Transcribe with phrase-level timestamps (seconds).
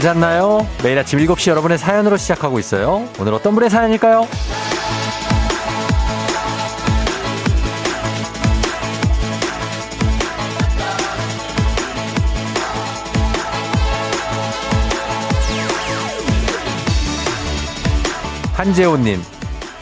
[0.00, 0.66] 잘 잤나요?
[0.82, 3.06] 매일 아침 7시 여러분의 사연으로 시작하고 있어요.
[3.18, 4.26] 오늘 어떤 분의 사연일까요?
[18.54, 19.22] 한재호님,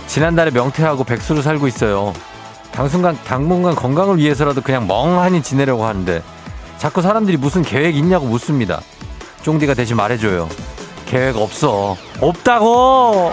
[0.08, 2.12] 지난달에 명퇴하고 백수로 살고 있어요.
[2.72, 6.22] 당순간, 당분간 건강을 위해서라도 그냥 멍하니 지내려고 하는데
[6.78, 8.80] 자꾸 사람들이 무슨 계획 있냐고 묻습니다.
[9.48, 10.46] 쫑디가 대신 말해줘요.
[11.06, 11.96] 계획 없어.
[12.20, 13.32] 없다고!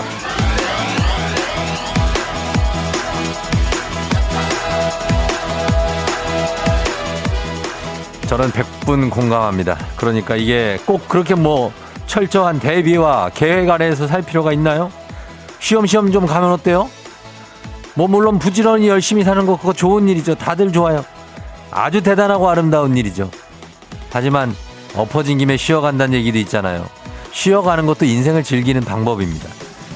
[8.27, 9.77] 저는 100분 공감합니다.
[9.97, 11.73] 그러니까 이게 꼭 그렇게 뭐
[12.07, 14.89] 철저한 대비와 계획 아래에서 살 필요가 있나요?
[15.59, 16.89] 쉬엄쉬엄 좀 가면 어때요?
[17.93, 20.35] 뭐 물론 부지런히 열심히 사는 거 그거 좋은 일이죠.
[20.35, 21.03] 다들 좋아요.
[21.71, 23.29] 아주 대단하고 아름다운 일이죠.
[24.11, 24.55] 하지만
[24.95, 26.85] 엎어진 김에 쉬어간다는 얘기도 있잖아요.
[27.31, 29.49] 쉬어가는 것도 인생을 즐기는 방법입니다.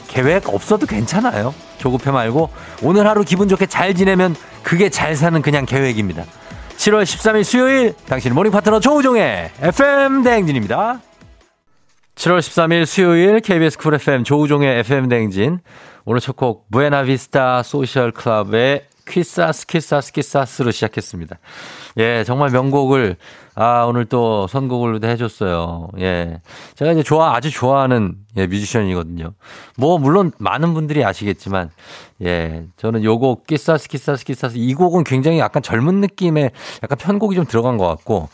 [0.07, 1.53] 계획 없어도 괜찮아요.
[1.77, 2.49] 조급해 말고
[2.81, 6.23] 오늘 하루 기분 좋게 잘 지내면 그게 잘 사는 그냥 계획입니다.
[6.77, 11.01] 7월 13일 수요일 당신 morning partner 조우종의 FM 대행진입니다.
[12.15, 15.59] 7월 13일 수요일 KBS 쿨 FM 조우종의 FM 대행진
[16.05, 21.37] 오늘 첫 곡 부에나비스타 소셜 클럽의 Quizás Quizás Quizás로 시작했습니다.
[21.97, 23.15] 예, 정말 명곡을
[23.61, 25.89] 아, 오늘 또 선곡을 해줬어요.
[25.99, 26.39] 예.
[26.75, 29.33] 제가 이제 좋아, 아주 좋아하는 예, 뮤지션이거든요.
[29.75, 31.69] 뭐, 물론 많은 분들이 아시겠지만,
[32.23, 32.63] 예.
[32.77, 34.55] 저는 요곡, 끼사스, 끼사스, 끼사스.
[34.55, 36.51] 이 곡은 굉장히 약간 젊은 느낌의
[36.83, 38.29] 약간 편곡이 좀 들어간 것 같고,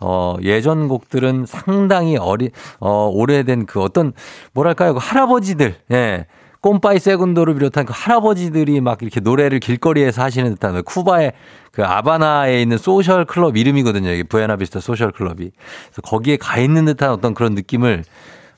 [0.00, 4.14] 어, 예전 곡들은 상당히 어리, 어, 오래된 그 어떤,
[4.54, 6.24] 뭐랄까요, 그 할아버지들, 예.
[6.60, 11.32] 꼼빠이 세군도를 비롯한 그 할아버지들이 막 이렇게 노래를 길거리에서 하시는 듯한 그 쿠바의
[11.72, 14.10] 그 아바나에 있는 소셜 클럽 이름이거든요.
[14.10, 15.36] 이게 부에나비스타 소셜 클럽이.
[15.36, 18.04] 그래서 거기에 가 있는 듯한 어떤 그런 느낌을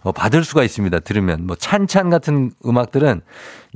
[0.03, 0.99] 어, 받을 수가 있습니다.
[1.01, 1.47] 들으면.
[1.47, 3.21] 뭐 Chan Chan 같은 음악들은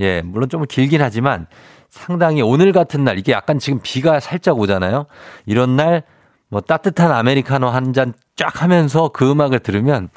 [0.01, 1.47] 예, 물론 좀 길긴 하지만
[1.89, 5.07] 상당히 오늘 같은 날 이게 약간 지금 비가 살짝 오잖아요.
[5.47, 6.03] 이런 날
[6.49, 10.11] 뭐 따뜻한 아메리카노 한 잔 쫙 하면서 그 음악을 들으면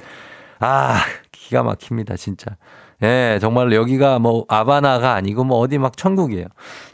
[0.59, 0.99] 아,
[1.31, 2.57] 기가 막힙니다, 진짜.
[3.01, 6.47] 예, 정말 여기가 뭐 아바나가 아니고 뭐 어디 막 천국이에요.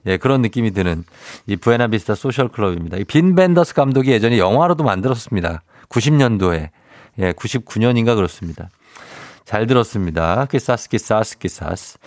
[0.06, 1.04] 예, 그런 느낌이 드는
[1.48, 2.98] 이 부에나비스타 소셜 클럽입니다.
[3.08, 5.64] 빔 벤더스 감독이 예전에 영화로도 만들었습니다.
[5.90, 6.70] 90년도에.
[7.20, 8.70] 예, 99년인가 그렇습니다.
[9.46, 10.48] 잘 들었습니다.
[10.50, 12.00] Quizás, Quizás, Quizás.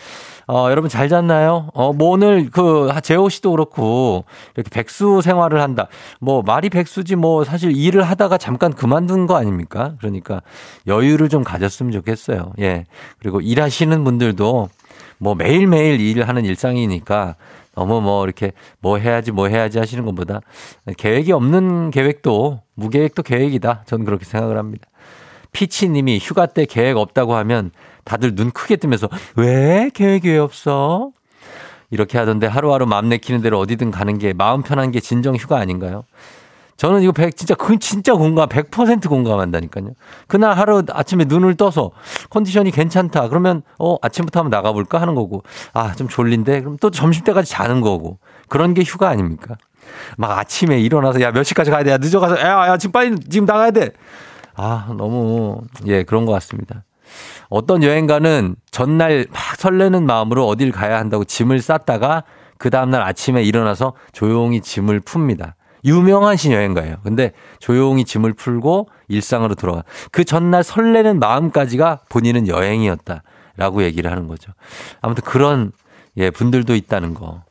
[0.49, 1.69] 어, 여러분 잘 잤나요?
[1.72, 4.25] 어, 뭐 오늘 그 재호 씨도 그렇고
[4.56, 5.87] 이렇게 백수 생활을 한다.
[6.21, 9.94] 뭐 말이 백수지 뭐 사실 일을 하다가 잠깐 그만둔 거 아닙니까?
[10.00, 10.43] 그러니까
[10.88, 12.53] 여유를 좀 가졌으면 좋겠어요.
[12.59, 12.87] 예.
[13.21, 14.69] 그리고 일하시는 분들도
[15.19, 17.37] 뭐 매일매일 일을 하는 일상이니까
[17.75, 20.41] 너무 뭐 이렇게 뭐 해야지 뭐 해야지 하시는 것보다
[20.97, 23.84] 계획이 없는 계획도 무계획도 계획이다.
[23.87, 24.88] 저는 그렇게 생각을 합니다.
[25.59, 27.73] 피치님이 휴가 때 계획 없다고 하면
[28.05, 31.11] 다들 눈 크게 뜨면서 왜 계획이 왜 없어?
[31.91, 36.05] 이렇게 하던데 하루하루 마음 내키는 대로 어디든 가는 게 마음 편한 게 진정 휴가 아닌가요?
[36.77, 39.95] 저는 이거 100, 진짜, 그 진짜 공감, 100% 공감한다니까요.
[40.29, 41.91] 그날 하루 아침에 눈을 떠서
[42.31, 43.29] 컨디션이 괜찮다.
[43.29, 45.43] 그러면, 어, 아침부터 한번 나가볼까 하는 거고.
[45.73, 46.61] 아, 좀 졸린데?
[46.61, 48.21] 그럼 또 점심때까지 자는 거고.
[48.49, 49.57] 그런 게 휴가 아닙니까?
[50.19, 51.91] 막 아침에 일어나서, 야, 몇 시까지 가야 돼?
[51.91, 53.91] 야, 늦어가서, 야, 야, 지금 빨리, 지금 나가야 돼.
[54.59, 56.83] 아, 너무, 예, 그런 것 같습니다.
[57.49, 62.25] 어떤 여행가는 전날 막 설레는 마음으로 어딜 가야 한다고 짐을 쌌다가
[62.59, 65.55] 그 다음날 아침에 일어나서 조용히 짐을 풉니다.
[65.85, 66.97] 유명하신 여행가예요.
[67.05, 69.85] 근데 조용히 짐을 풀고 일상으로 돌아가.
[70.11, 74.53] 그 전날 설레는 마음까지가 본인은 여행이었다라고 얘기를 하는 거죠.
[75.00, 75.71] 아무튼 그런
[76.17, 77.43] 예, 분들도 있다는 거.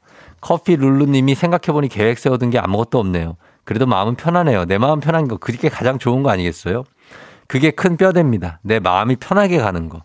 [0.42, 3.38] 커피 룰루님이 생각해보니 계획 세워둔 게 아무것도 없네요.
[3.64, 4.66] 그래도 마음은 편하네요.
[4.66, 6.84] 내 마음 편한 거 그게 가장 좋은 거 아니겠어요?
[7.48, 8.60] 그게 큰 뼈대입니다.
[8.64, 10.04] 내 마음이 편하게 가는 거.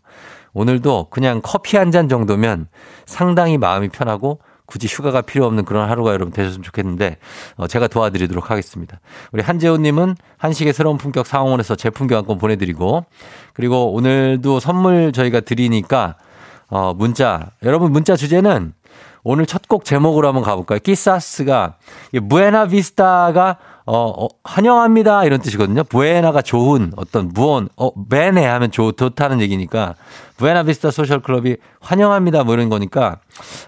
[0.54, 2.68] 오늘도 그냥 커피 한 잔 정도면
[3.06, 7.18] 상당히 마음이 편하고 굳이 휴가가 필요 없는 그런 하루가 여러분 되셨으면 좋겠는데
[7.56, 9.00] 어, 제가 도와드리도록 하겠습니다.
[9.32, 13.04] 우리 한재호님은 한식의 새로운 품격 상황원에서 제품 교환권 보내드리고
[13.54, 16.16] 그리고 오늘도 선물 저희가 드리니까
[16.68, 18.72] 어, 문자 여러분 문자 주제는
[19.24, 20.80] 오늘 첫 곡 제목으로 한번 가볼까요?
[20.80, 21.76] 키사스가
[22.12, 25.84] 무에나비스타가 어, 어, 환영합니다 이런 뜻이거든요.
[25.84, 29.94] 부에나가 좋은 어떤 무언 어 베네 하면 좋, 좋다는 얘기니까
[30.36, 33.18] 부에나비스타 소셜 클럽이 환영합니다 뭐 이런 거니까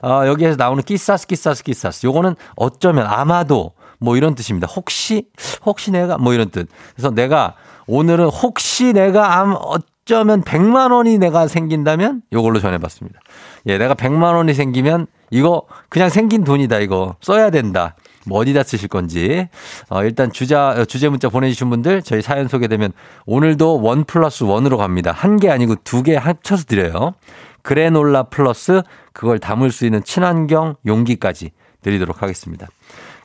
[0.02, 4.66] 어, 여기에서 나오는 Quizás Quizás Quizás 요거는 어쩌면 아마도 뭐 이런 뜻입니다.
[4.66, 5.26] 혹시
[5.64, 6.68] 혹시 내가 뭐 이런 뜻.
[6.94, 7.54] 그래서 내가
[7.86, 13.18] 오늘은 혹시 내가 암 어쩌면 100만 원이 내가 생긴다면 요걸로 전해 봤습니다.
[13.66, 17.96] 예, 내가 100만 원이 생기면 이거 그냥 생긴 돈이다 이거 써야 된다.
[18.26, 19.48] 뭐 어디다 쓰실 건지.
[19.88, 22.92] 어, 일단 주자, 어, 주제 문자 보내주신 분들 저희 사연 소개되면
[23.26, 25.12] 오늘도 one plus one으로 갑니다.
[25.12, 27.14] 한 개 아니고 두 개 합쳐서 드려요.
[27.62, 28.82] 그래놀라 플러스
[29.12, 31.50] 그걸 담을 수 있는 친환경 용기까지
[31.82, 32.68] 드리도록 하겠습니다.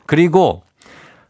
[0.06, 0.62] 그리고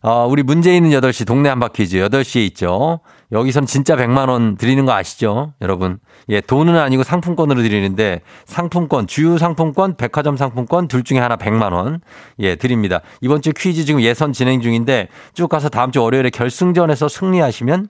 [0.03, 3.01] 어, 우리 문제 있는 8시 동네 한바퀴즈 8시에 있죠.
[3.33, 5.55] 여기선 진짜 100만 원 드리는 거 아시죠?
[5.61, 5.99] 여러분.
[6.29, 12.01] 예, 돈은 아니고 상품권으로 드리는데 상품권, 주유 상품권, 백화점 상품권 둘 중에 하나 100만 원.
[12.41, 13.01] 예, 드립니다.
[13.21, 17.89] 이번 주 퀴즈 지금 예선 진행 중인데 쭉 가서 다음 주 월요일에 결승전에서 승리하시면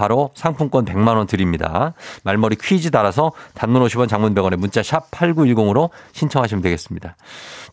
[0.00, 1.92] 바로 상품권 100만 원 드립니다.
[2.24, 7.16] 말머리 퀴즈 달아서 단문 50원 장문 100원에 문자 샵 8910으로 신청하시면 되겠습니다.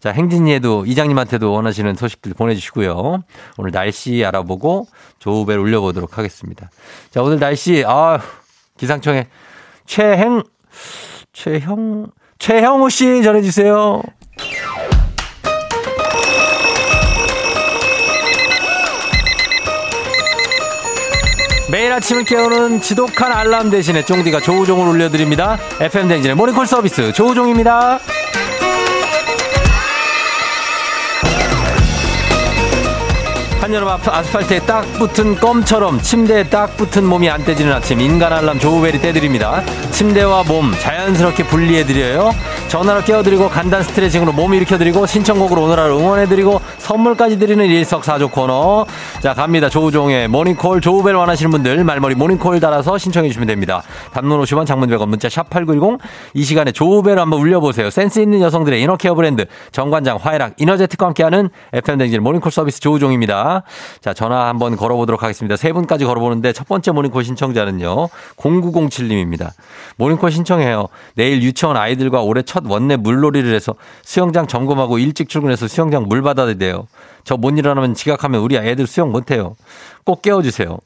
[0.01, 3.23] 자, 행진이에도 이장님한테도 원하시는 소식들 보내주시고요.
[3.57, 4.87] 오늘 날씨 알아보고
[5.19, 6.69] 조우벨 올려보도록 하겠습니다.
[7.11, 8.19] 자, 오늘 날씨, 아
[8.75, 9.29] 기상청에
[9.85, 10.43] 최행,
[11.31, 12.07] 최형,
[12.39, 14.03] 최형우 씨 전해주세요.
[21.97, 25.57] 아침을 깨우는 지독한 알람 대신에 쫑디가 조우종을 올려드립니다.
[25.79, 27.99] FM 댕진의 모닝콜 서비스 조우종입니다.
[33.59, 39.01] 한여름 아스팔트에 딱 붙은 껌처럼 침대에 딱 붙은 몸이 안 떼지는 아침 인간 알람 조우벨이
[39.01, 39.63] 떼드립니다.
[39.91, 42.31] 침대와 몸 자연스럽게 분리해드려요.
[42.69, 48.85] 전화로 깨워드리고 간단 스트레칭으로 몸 일으켜드리고 신청곡으로 오늘 하루 응원해드리고 선물까지 드리는 일석사조 코너.
[49.21, 49.69] 자 갑니다.
[49.69, 53.83] 조우종의 모닝콜 조우벨 원하시는 분들 말머리 모닝콜 달아서 신청해 주시면 됩니다.
[54.13, 55.99] 단문 50원 장문 100원 문자 샵 8910
[56.33, 57.89] 이 시간에 조우벨 한번 울려보세요.
[57.89, 63.63] 센스 있는 여성들의 inner care 브랜드 정관장 화해락 이너제틱과 함께하는 FM댕진 모닝콜 서비스 조우종입니다.
[64.01, 65.55] 자 전화 한번 걸어보도록 하겠습니다.
[65.55, 68.09] 세 분까지 걸어보는데 첫 번째 모닝콜 신청자는요.
[68.35, 69.51] 0907님입니다.
[69.95, 70.87] 모닝콜 신청해요.
[71.15, 76.53] 내일 유치원 아이들과 올해 첫 원내 물놀이를 해서 수영장 점검하고 일찍 출근해서 수영장 물 받아야
[76.53, 76.87] 돼요.
[77.23, 79.55] 저 못 일어나면 지각하면 우리 애들 수영 못해요.
[80.03, 80.77] 꼭 깨워주세요.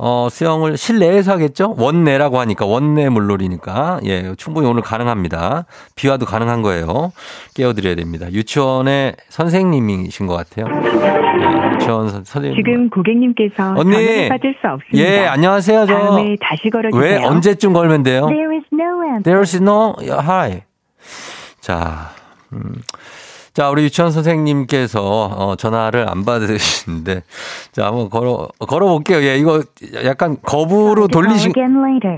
[0.00, 1.74] 어, 수영을 실내에서 하겠죠?
[1.76, 4.00] 원내라고 하니까, 원내 물놀이니까.
[4.04, 5.66] 예, 충분히 오늘 가능합니다.
[5.96, 7.12] 비와도 가능한 거예요.
[7.54, 8.30] 깨워드려야 됩니다.
[8.30, 10.66] 유치원의 선생님이신 것 같아요.
[10.72, 12.54] 예, 유치원 선생님.
[12.54, 14.28] 지금 고객님께서 언니.
[14.28, 14.98] 받을 수 없습니다.
[14.98, 15.86] 예, 안녕하세요.
[15.86, 15.92] 저.
[15.98, 17.02] 다음에 다시 걸어주세요.
[17.02, 18.26] 왜, 언제쯤 걸면 돼요?
[18.28, 19.22] There is no answer.
[19.22, 20.62] There's no, hi.
[21.60, 22.10] 자,
[22.52, 22.76] 음.
[23.58, 27.24] 자, 우리 유치원 선생님께서 어, 전화를 안 받으시는데,
[27.72, 29.20] 자, 한번 걸어, 걸어 볼게요.
[29.20, 29.64] 예, 이거
[30.04, 31.50] 약간 거부로 돌리신.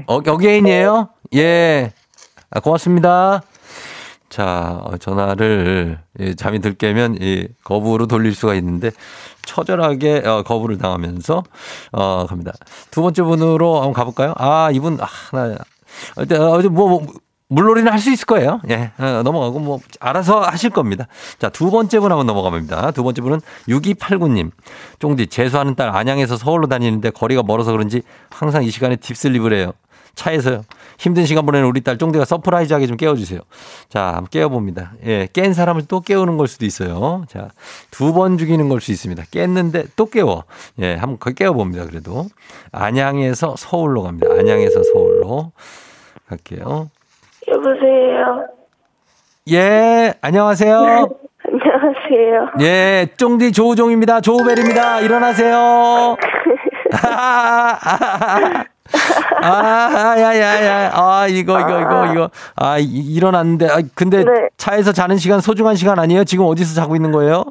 [0.07, 1.09] 어, 어게인이에요?
[1.37, 1.95] 예.
[2.51, 3.41] 아, 고맙습니다.
[4.29, 8.91] 자, 어, 전화를 예, 잠이 들 깨면 이 거부로 돌릴 수가 있는데
[9.47, 11.43] 처절하게 어, 거부를 당하면서
[11.93, 12.53] 어, 갑니다.
[12.91, 14.35] 두 번째 분으로 한번 가볼까요?
[14.37, 15.57] 아, 이분 아, 나
[16.17, 17.07] 어때 어제 뭐, 뭐
[17.51, 18.61] 물놀이는 할 수 있을 거예요.
[18.71, 21.07] 예, 어, 넘어가고 뭐 알아서 하실 겁니다.
[21.39, 22.93] 자, 두 번째 분 한번 넘어갑니다.
[22.93, 24.51] 두 번째 분은 6289님.
[25.01, 29.73] 쫑디 재수하는 딸 안양에서 서울로 다니는데 거리가 멀어서 그런지 항상 이 시간에 deep sleep을 해요.
[30.15, 30.63] 차에서요.
[30.99, 33.41] 힘든 시간 보내는 우리 딸 쫑디가 surprise하게 좀 깨워주세요.
[33.89, 34.93] 자, 한번 깨워봅니다.
[35.07, 37.25] 예, 깬 사람을 또 깨우는 걸 수도 있어요.
[37.29, 37.51] 자,
[37.91, 39.25] 두 번 죽이는 걸 수 있습니다.
[39.31, 40.45] 깼는데 또 깨워.
[40.81, 41.87] 예, 한번 거 깨워봅니다.
[41.87, 42.29] 그래도.
[42.73, 44.27] 안양에서 서울로 갑니다.
[44.39, 45.53] 안양에서 서울로
[46.29, 46.91] 갈게요.
[47.51, 48.47] 여보세요.
[49.51, 50.77] 예, 안녕하세요.
[50.79, 52.51] 안녕하세요.
[52.61, 54.21] 예, 쫑디 조우종입니다.
[54.21, 55.01] 조우벨입니다.
[55.01, 56.17] 일어나세요.
[59.43, 60.91] 아, 야, 야, 야.
[60.95, 62.31] 아, 이거, 이거, 이거, 이거.
[62.57, 63.69] 아, 이- 일어났는데.
[63.69, 64.49] 아, 근데 네.
[64.57, 66.25] 차에서 자는 시간 소중한 시간 아니에요?
[66.25, 67.45] 지금 어디서 자고 있는 거예요?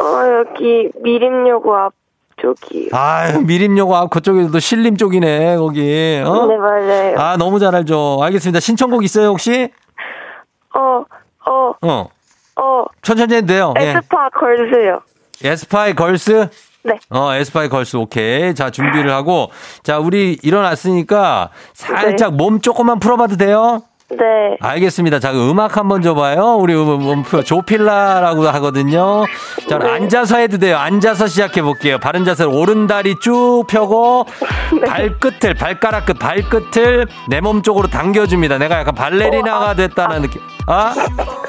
[0.00, 0.04] 어,
[0.40, 1.92] 여기 미림여고 앞
[2.40, 2.88] 쪽이요.
[2.92, 6.22] 아, 미림여고 앞 그쪽에도 신림 쪽이네, 거기.
[6.24, 6.46] 어?
[6.46, 7.18] 네, 맞아요.
[7.18, 8.18] 아, 너무 잘 알죠.
[8.22, 8.60] 알겠습니다.
[8.60, 9.70] 신청곡 있어요, 혹시?
[10.74, 11.04] 어,
[11.46, 12.08] 어, 어.
[12.56, 13.74] 어, 천천히 해도 돼요.
[13.80, 13.90] 예.
[13.90, 15.00] 에스파 걸주세요.
[15.42, 16.48] 에스파이 걸스?
[16.84, 16.98] 네.
[17.10, 18.54] 어, 에스파이 걸스, 오케이.
[18.54, 19.50] 자, 준비를 하고.
[19.82, 23.82] 자, 우리 일어났으니까 살짝 몸 조금만 풀어봐도 돼요?
[24.10, 24.56] 네.
[24.60, 25.18] 알겠습니다.
[25.18, 26.56] 자, 그 음악 한번 줘봐요.
[26.60, 29.24] 우리 음, 음, 음, 조필라라고 하거든요.
[29.68, 29.90] 자, 네.
[29.90, 30.76] 앉아서 해도 돼요.
[30.76, 31.98] 앉아서 시작해 볼게요.
[31.98, 34.26] 바른 자세로 오른 다리 쭉 펴고
[34.74, 34.80] 네.
[34.86, 38.58] 발끝을, 발가락 끝, 발끝을 내 몸 쪽으로 당겨줍니다.
[38.58, 40.40] 내가 약간 발레리나가 됐다는 느낌.
[40.66, 40.94] 아?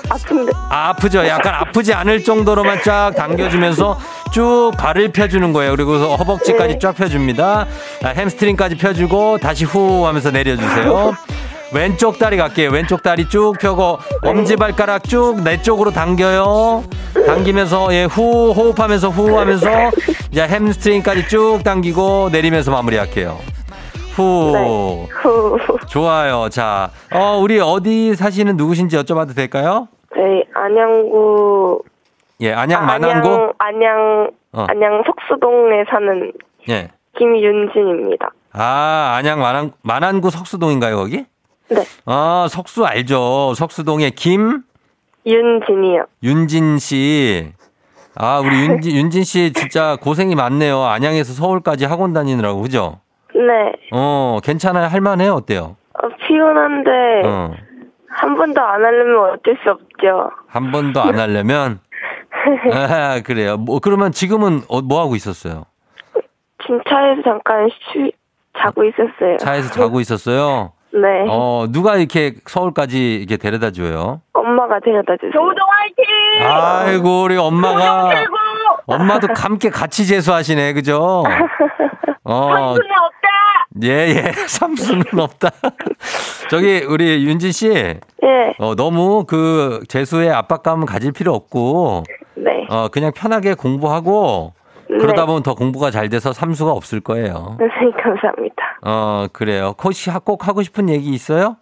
[0.09, 0.51] 아픈데.
[0.69, 1.25] 아, 아프죠?
[1.27, 3.97] 약간 아프지 않을 정도로만 쫙 당겨주면서
[4.31, 5.71] 쭉 발을 펴주는 거예요.
[5.75, 6.79] 그리고 허벅지까지 네.
[6.79, 7.65] 쫙 펴줍니다.
[8.03, 11.13] 아, 햄스트링까지 펴주고 다시 후 하면서 내려주세요.
[11.75, 12.69] 왼쪽 다리 갈게요.
[12.71, 16.83] 왼쪽 다리 쭉 펴고 엄지발가락 쭉 내 쪽으로 당겨요.
[17.27, 19.67] 당기면서 예, 후 호흡하면서 후 하면서
[20.31, 23.37] 이제 햄스트링까지 쭉 당기고 내리면서 마무리할게요.
[24.15, 24.51] 후.
[24.53, 25.07] 네.
[25.11, 25.57] 후.
[25.89, 26.47] 좋아요.
[26.49, 29.89] 자, 어, 우리 어디 사시는 누구신지 여쭤봐도 될까요?
[30.15, 31.83] 저희 안양구
[32.39, 33.29] 예, 안양 아, 만안고?
[33.29, 34.65] 안양, 안양, 어.
[34.69, 36.31] 안양 석수동에 사는
[36.69, 36.89] 예.
[37.17, 38.29] 김윤진입니다.
[38.53, 41.25] 아, 안양 만안, 만안구 석수동인가요, 거기?
[41.69, 43.53] 네, 아, 석수 알죠.
[43.55, 44.63] 석수동에 김,
[45.25, 46.05] 윤진이요.
[46.23, 47.51] 윤진 씨.
[48.15, 50.83] 아, 우리 윤진, 윤진 씨 진짜 고생이 많네요.
[50.83, 52.99] 안양에서 서울까지 학원 다니느라고, 그죠?
[53.33, 54.87] 네, 어, 괜찮아요?
[54.87, 55.33] 할만해요?
[55.33, 55.75] 어때요?
[56.01, 56.89] 어, 피곤한데
[57.25, 57.51] 어.
[58.07, 60.29] 한 번도 안 하려면 어쩔 수 없죠.
[60.47, 61.79] 한 번도 안 하려면?
[62.71, 63.57] 아, 그래요.
[63.57, 65.65] 뭐, 그러면 지금은 어, 뭐 하고 있었어요?
[66.61, 68.11] 지금 차에서 잠깐 쉬,
[68.57, 69.37] 자고 있었어요.
[69.37, 70.71] 차에서 자고 있었어요?
[70.95, 74.21] 네, 어, 누가 이렇게 서울까지 이렇게 데려다 줘요?
[74.31, 75.31] 엄마가 데려다 주세요.
[75.33, 76.47] 조동 화이팅!
[76.47, 78.11] 아이고, 우리 엄마가.
[78.87, 81.23] 엄마도 함께 같이 재수하시네, 그죠?
[82.23, 82.71] 어.
[82.75, 82.79] 없다.
[83.83, 84.31] 예, 예.
[84.47, 85.49] 삼수는 없다.
[86.49, 87.73] 저기, 우리 윤진 씨.
[87.73, 87.99] 예,
[88.59, 92.03] 어, 너무 그 재수에 압박감은 가질 필요 없고,
[92.35, 92.65] 네.
[92.69, 94.53] 어, 그냥 편하게 공부하고,
[94.87, 97.57] 그러다 보면 더 공부가 잘 돼서 삼수가 없을 거예요.
[97.59, 98.79] 선생님 감사합니다.
[98.85, 99.73] 어, 그래요.
[99.83, 101.57] 혹시 하- 꼭 하고 싶은 얘기 있어요?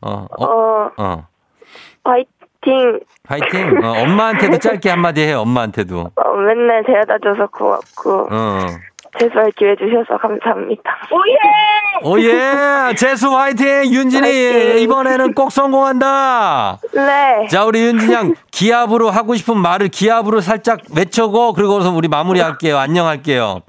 [0.00, 1.26] 어, 어, 어, 어.
[2.04, 3.00] 화이팅.
[3.22, 3.84] 파이팅.
[3.84, 6.00] 어, 엄마한테도 짧게 한마디 해요, 엄마한테도.
[6.16, 8.58] 어, 맨날 데려다 줘서 고맙고 어.
[9.18, 10.82] 재수할 기회 주셔서 감사합니다.
[12.02, 12.94] 오예!
[12.96, 13.66] 재수 화이팅!
[13.92, 14.78] 윤진이 화이팅!
[14.82, 16.78] 이번에는 꼭 성공한다!
[16.94, 17.46] 네.
[17.48, 22.78] 자, 우리 윤진 양, 기합으로 하고 싶은 말을 기합으로 살짝 외쳐고, 그리고서 우리 마무리 할게요.
[22.78, 23.60] 안녕할게요.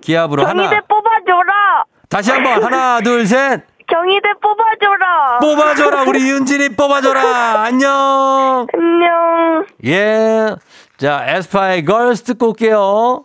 [0.00, 0.68] 기합으로 하나.
[0.68, 1.84] 경희대 뽑아줘라.
[2.08, 3.62] 다시 한 번, 하나, 둘, 셋.
[3.86, 5.38] 경희대 뽑아줘라.
[5.40, 7.62] 뽑아줘라, 우리 윤진이 뽑아줘라!
[7.62, 8.66] 안녕!
[8.74, 9.64] 안녕.
[9.86, 10.54] 예.
[10.98, 13.24] 자, 에스파의 Girls 듣고 올게요.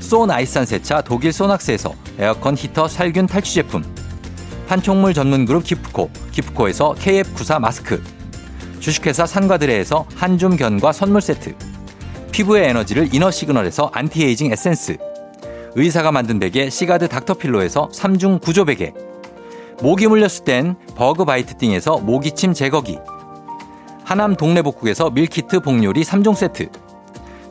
[0.00, 3.82] 소 나이산 세차 독일 소낙스에서 에어컨 히터 살균 탈취 제품
[4.68, 8.02] 판촉물 전문 그룹 기프코 기프코에서 KF94 마스크
[8.80, 11.54] 주식회사 산과드레에서 한줌 견과 선물 세트
[12.32, 14.96] 피부의 에너지를 이너 시그널에서 안티에이징 에센스
[15.74, 18.92] 의사가 만든 베개 시가드 닥터필로에서 3중 구조 베개
[19.82, 22.98] 모기 물렸을 땐 버그바이트 띵에서 모기침 제거기
[24.04, 26.70] 하남 동네복국에서 밀키트 복요리 3종 세트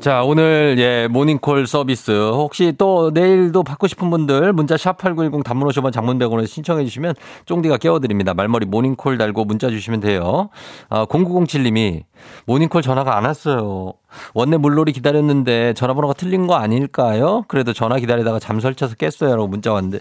[0.00, 5.68] 자, 오늘 예, 모닝콜 서비스 혹시 또 내일도 받고 싶은 분들 문자 샵 8910 단문
[5.68, 7.14] 50원 장문 100원에 신청해 주시면
[7.44, 8.32] 쫑디가 깨워 드립니다.
[8.32, 10.48] 말머리 모닝콜 달고 문자 주시면 돼요.
[10.88, 12.04] 아, 0907 님이
[12.46, 13.92] 모닝콜 전화가 안 왔어요.
[14.32, 17.44] 원내 물놀이 기다렸는데 전화번호가 틀린 거 아닐까요?
[17.46, 19.98] 그래도 전화 기다리다가 잠 설쳐서 깼어요라고 문자 왔는데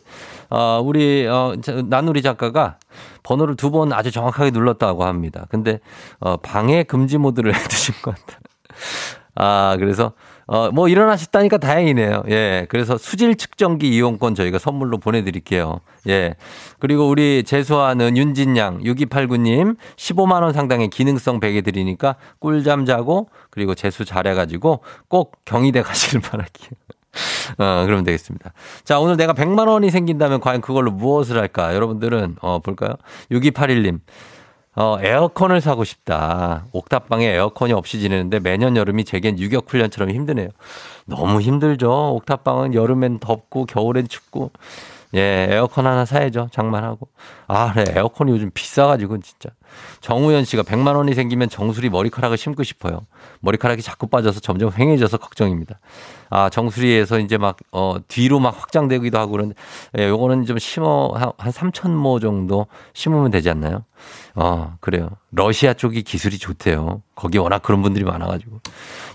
[0.50, 1.56] 아, 우리 어,
[1.90, 2.78] 나누리 작가가
[3.24, 5.46] 번호를 두 번 아주 정확하게 눌렀다고 합니다.
[5.50, 5.80] 근데
[6.22, 8.40] 어, 방해 금지 모드를 해 두신 것 같아요.
[9.36, 10.14] 아, 그래서,
[10.48, 12.24] 어, 뭐 일어나셨다니까 다행이네요.
[12.30, 12.66] 예.
[12.70, 15.80] 그래서 수질 측정기 이용권 저희가 선물로 보내드릴게요.
[16.08, 16.36] 예.
[16.80, 24.82] 그리고 우리 재수하는 윤진양 6289님 15만원 상당의 기능성 베개 드리니까 꿀잠 자고 그리고 재수 잘해가지고
[25.08, 26.72] 꼭 경희대 가시길 바랄게요.
[27.58, 28.54] 어, 그러면 되겠습니다.
[28.84, 31.76] 자, 오늘 내가 100만 원이 생긴다면 과연 그걸로 무엇을 할까?
[31.76, 32.94] 여러분들은, 어, 볼까요?
[33.32, 34.00] 6281님.
[34.80, 36.66] 어, 에어컨을 사고 싶다.
[36.72, 40.48] 옥탑방에 에어컨이 없이 지내는데 매년 여름이 제겐 유격 훈련처럼 힘드네요.
[41.06, 41.92] 너무 힘들죠.
[42.16, 44.52] 옥탑방은 여름엔 덥고 겨울엔 춥고.
[45.16, 46.50] 예, 에어컨 하나 사야죠.
[46.52, 47.08] 장만하고.
[47.48, 47.86] 아, 그래.
[47.96, 49.50] 에어컨이 요즘 비싸가지고 진짜.
[50.02, 53.06] 정우현 씨가 100만 원이 생기면 정수리 머리카락을 심고 싶어요.
[53.40, 55.80] 머리카락이 자꾸 빠져서 점점 휑해져서 걱정입니다.
[56.30, 59.56] 아, 정수리에서 이제 막, 어, 뒤로 막 확장되기도 하고 그런데,
[59.98, 63.86] 예, 요거는 좀 심어, 한, 한 3,000모 정도 심으면 되지 않나요?
[64.36, 65.10] 어, 그래요.
[65.32, 67.02] 러시아 쪽이 기술이 좋대요.
[67.16, 68.60] 거기 워낙 그런 분들이 많아가지고.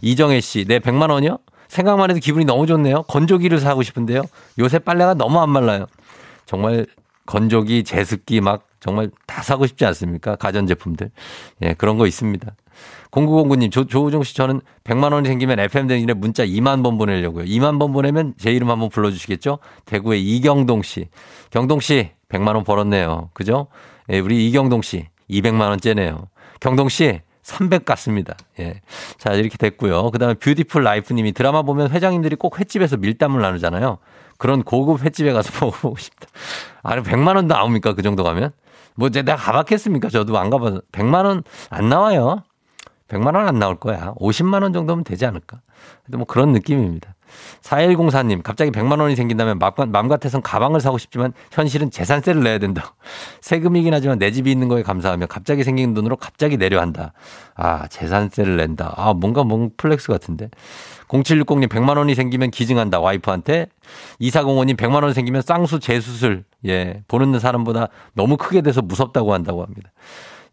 [0.02, 1.38] 이정혜 씨, 네, 100만 원이요?
[1.74, 3.02] 생각만 해도 기분이 너무 좋네요.
[3.02, 4.22] 건조기를 사고 싶은데요.
[4.60, 5.86] 요새 빨래가 너무 안 말라요.
[6.46, 6.86] 정말
[7.26, 10.36] 건조기, 제습기 막 정말 다 사고 싶지 않습니까?
[10.36, 11.10] 가전제품들.
[11.62, 12.54] 예, 그런 거 있습니다.
[13.10, 17.44] 0909님, 조, 조우종 씨, 저는 100만 원이 생기면 FM대행진에 문자 2만 번 보내려고요.
[17.44, 19.58] 2만 번 보내면 제 이름 한번 불러주시겠죠?
[19.84, 21.08] 대구의 이경동 씨.
[21.50, 23.30] 경동 씨, 100만 원 벌었네요.
[23.32, 23.66] 그죠?
[24.10, 26.28] 예, 우리 이경동 씨, 200만 원째네요.
[26.60, 28.34] 경동 씨, 300 같습니다.
[28.58, 28.80] 예.
[29.18, 30.10] 자, 이렇게 됐고요.
[30.10, 33.98] 그 다음에 Beautiful Life 님이 드라마 보면 회장님들이 꼭 횟집에서 밀담을 나누잖아요.
[34.38, 36.26] 그런 고급 횟집에 가서 먹어보고 싶다.
[36.82, 37.92] 아니, 100만 원도 나옵니까?
[37.94, 38.50] 그 정도 가면?
[38.96, 40.08] 뭐, 내가 가봤겠습니까?
[40.08, 40.80] 저도 안 가봐서.
[40.92, 42.42] 100만 원 안 나와요.
[43.08, 44.14] 100만 원 안 나올 거야.
[44.14, 45.60] 50만 원 정도면 되지 않을까?
[46.12, 47.14] 뭐 그런 느낌입니다.
[47.62, 52.94] 4104님, 갑자기 100만 원이 생긴다면 맘 같아선 가방을 사고 싶지만 현실은 재산세를 내야 된다.
[53.40, 57.12] 세금이긴 하지만 내 집이 있는 거에 감사하며 갑자기 생긴 돈으로 갑자기 내려 한다.
[57.56, 58.94] 아, 재산세를 낸다.
[58.96, 60.50] 아, 뭔가 뭔 flex 같은데.
[61.08, 63.00] 0760님 100만 원이 생기면 기증한다.
[63.00, 63.66] 와이프한테.
[64.20, 66.44] 2405님 100만 원 생기면 쌍수 재수술.
[66.66, 69.90] 예, 보는 사람보다 너무 크게 돼서 무섭다고 한다고 합니다.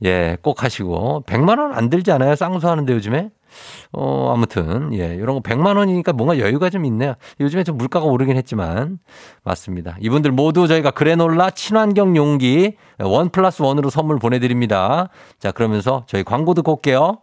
[0.03, 1.23] 예, 꼭 하시고.
[1.27, 2.35] 100만 원 안 들지 않아요?
[2.35, 3.29] 쌍수 하는데 요즘에?
[3.91, 7.15] 어, 아무튼, 예, 이런 거 100만 원이니까 뭔가 여유가 좀 있네요.
[7.39, 8.99] 요즘에 좀 물가가 오르긴 했지만,
[9.43, 9.97] 맞습니다.
[10.01, 15.09] 이분들 모두 저희가 그래놀라 친환경 용기 원 플러스 원으로 선물 보내드립니다.
[15.39, 17.19] 자, 그러면서 저희 광고 듣고 올게요.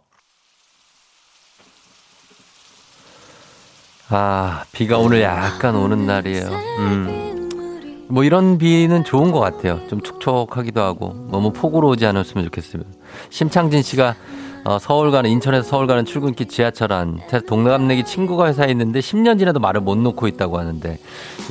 [4.09, 6.47] 아, 비가 오늘 약간 오는 날이에요.
[6.79, 7.29] 음.
[8.09, 9.79] 뭐 이런 비는 좋은 것 같아요.
[9.87, 12.81] 좀 촉촉하기도 하고 너무 폭우로 오지 않았으면 좋겠어요.
[13.29, 14.15] 심창진 씨가
[14.65, 19.59] 어, 서울 가는 인천에서 서울 가는 출근길 지하철 안 동남내기 친구가 회사에 있는데 10년 지나도
[19.59, 20.99] 말을 못 놓고 있다고 하는데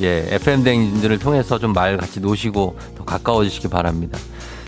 [0.01, 4.17] 예 FM 대행진들을 통해서 좀 말 같이 놓으시고 더 가까워지시기 바랍니다.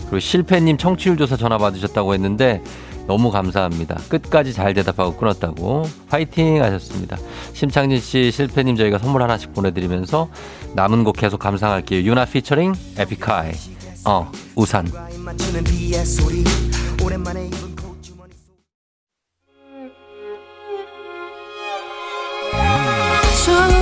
[0.02, 2.62] 그리고 실패님 청취율 조사 전화 받으셨다고 했는데
[3.08, 3.96] 너무 감사합니다.
[4.08, 7.16] 끝까지 잘 대답하고 끊었다고 화이팅 하셨습니다.
[7.52, 10.28] 심창진 씨, 실패님 저희가 선물 하나씩 보내드리면서
[10.74, 12.02] 남은 곡 계속 감상할게요.
[12.08, 13.52] 유나 피처링 에픽하이
[14.04, 14.86] 어 우산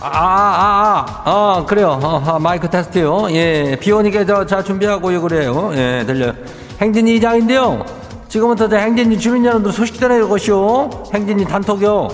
[0.00, 1.98] 아, 아, 아, 어, 그래요.
[2.00, 3.30] 어, 어, 마이크 테스트요.
[3.32, 5.72] 예, 비 오니까 저, 자, 준비하고 그래요.
[5.74, 6.34] 예, 들려요.
[6.80, 7.84] 행진이 이장인데요.
[8.28, 10.90] 지금부터 행진이 주민 여러분들 소식 전해줄 것이요.
[11.12, 12.08] 행진이 단톡요.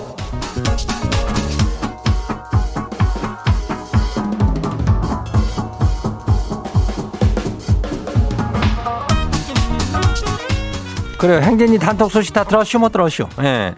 [11.18, 11.40] 그래요.
[11.40, 13.26] 행진이 단톡 소식 다 들었슈, 못 들었슈?
[13.42, 13.74] 예.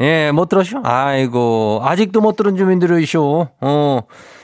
[0.00, 0.80] 예, 못 들었슈?
[0.82, 3.48] 아이고, 아직도 못 들은 주민들이쇼.
[3.60, 4.00] 어.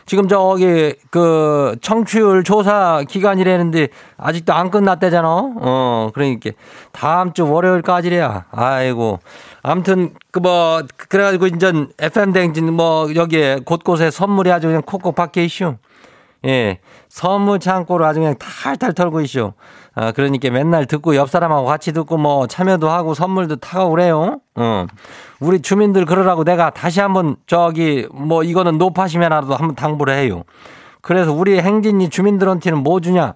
[0.06, 5.28] 지금 저기 그 청취율 조사 기간이라는데 아직도 안 끝났대잖아.
[5.28, 6.50] 어, 그러니까
[6.92, 8.44] 다음 주 월요일까지래야.
[8.52, 9.18] 아이고.
[9.62, 15.40] 아무튼 그 뭐 그래가지고 이제 FM 댕진 뭐 여기에 곳곳에 선물이 아주 그냥 콕콕 박혀
[15.42, 15.74] 있슈.
[16.44, 16.78] 예.
[17.08, 19.54] 선물 창고를 아주 그냥 탈탈 털고 있슈.
[19.98, 24.40] 아, 그러니까 맨날 듣고 옆 사람하고 같이 듣고 뭐 참여도 하고 선물도 타고 그래요.
[24.54, 24.86] 어.
[25.40, 30.44] 우리 주민들 그러라고 내가 다시 한번 저기 뭐 이거는 높아시면라도 한번 당부를 해요.
[31.00, 33.34] 그래서 우리 행진이 주민들한테는 뭐 주냐?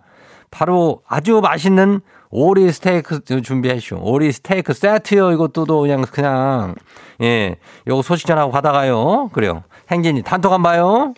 [0.50, 3.98] 바로 아주 맛있는 오리 스테이크 준비했쇼.
[4.02, 5.32] 오리 스테이크 세트요.
[5.32, 6.74] 이것도 그냥 그냥
[7.22, 7.56] 예,
[7.88, 9.30] 요거 소식 전하고 가다가요.
[9.32, 9.62] 그래요.
[9.90, 11.14] 행진이 단톡 한 봐요.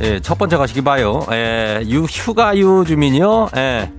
[0.00, 1.26] 예, 첫 번째 가시기 봐요.
[1.32, 3.48] 예, 유, 휴가유 주민이요.
[3.56, 3.90] 예,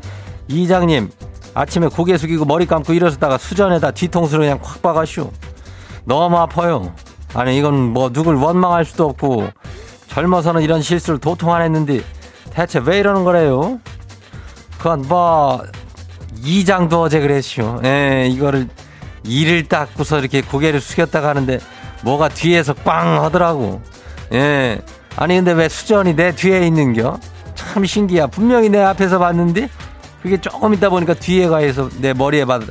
[0.47, 1.09] 이장님,
[1.53, 5.29] 아침에 고개 숙이고 머리 감고 일어섰다가 수전에다 뒤통수를 그냥 콱 박아슈.
[6.05, 6.93] 너무 아파요.
[7.33, 9.49] 아니, 이건 뭐 누굴 원망할 수도 없고,
[10.07, 12.01] 젊어서는 이런 실수를 도통 안 했는데,
[12.51, 13.79] 대체 왜 이러는 거래요?
[14.77, 15.61] 그건 뭐,
[16.41, 17.81] 이장도 어제 그랬슈.
[17.83, 18.69] 예, 이거를
[19.23, 21.59] 이를 닦고서 이렇게 고개를 숙였다가 하는데,
[22.03, 23.81] 뭐가 뒤에서 꽝 하더라고.
[24.33, 24.79] 예.
[25.21, 27.19] 아니, 근데 왜 수전이 내 뒤에 있는겨?
[27.53, 28.27] 참 신기야.
[28.27, 29.67] 분명히 내 앞에서 봤는데,
[30.23, 32.61] 그게 조금 있다 보니까 뒤에 가해서 내 머리에 받,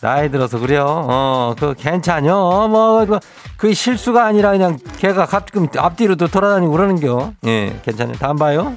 [0.00, 0.84] 나이 들어서 그래요.
[0.86, 2.68] 어, 그 괜찮요.
[2.68, 3.18] 뭐, 그,
[3.56, 7.32] 그 실수가 아니라 그냥 걔가 가끔 앞뒤로 또 돌아다니고 그러는겨.
[7.46, 8.14] 예, 괜찮아요.
[8.18, 8.76] 다음 봐요.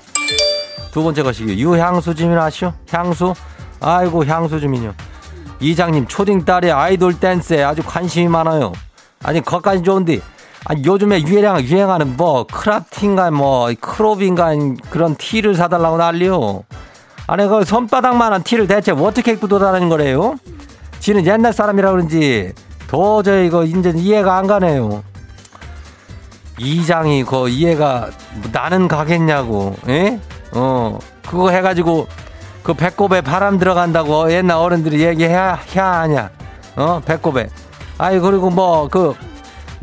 [0.92, 1.50] 두 번째 것이요.
[1.50, 2.74] 유향수 주민 아시오?
[2.90, 3.36] 향수?
[3.80, 4.96] 아이고, 향수 주민요.
[5.60, 8.74] 이장님, 초딩 딸의 아이돌 댄스에 아주 관심이 많아요.
[9.22, 10.22] 아니, 거기까지 좋은데.
[10.66, 14.52] 아니, 요즘에 유행, 유행하는 뭐, 크라프팅가, 뭐, 크롭인가,
[14.90, 16.64] 그런 티를 사달라고 난리요.
[17.28, 20.36] 아니, 그 손바닥만한 티를 대체 어떻게 입고 돌아다니는 거래요?
[21.00, 22.54] 지는 옛날 사람이라 그런지
[22.88, 25.04] 도저히 이거 이제 이해가 안 가네요.
[26.58, 28.10] 이장이 그 이해가
[28.52, 30.20] 나는 가겠냐고, 예?
[30.54, 32.08] 어, 그거 해가지고
[32.64, 36.30] 그 배꼽에 바람 들어간다고 옛날 어른들이 얘기해야 해야 하냐,
[36.76, 37.48] 어, 배꼽에.
[38.00, 39.14] 아이 그리고 뭐 그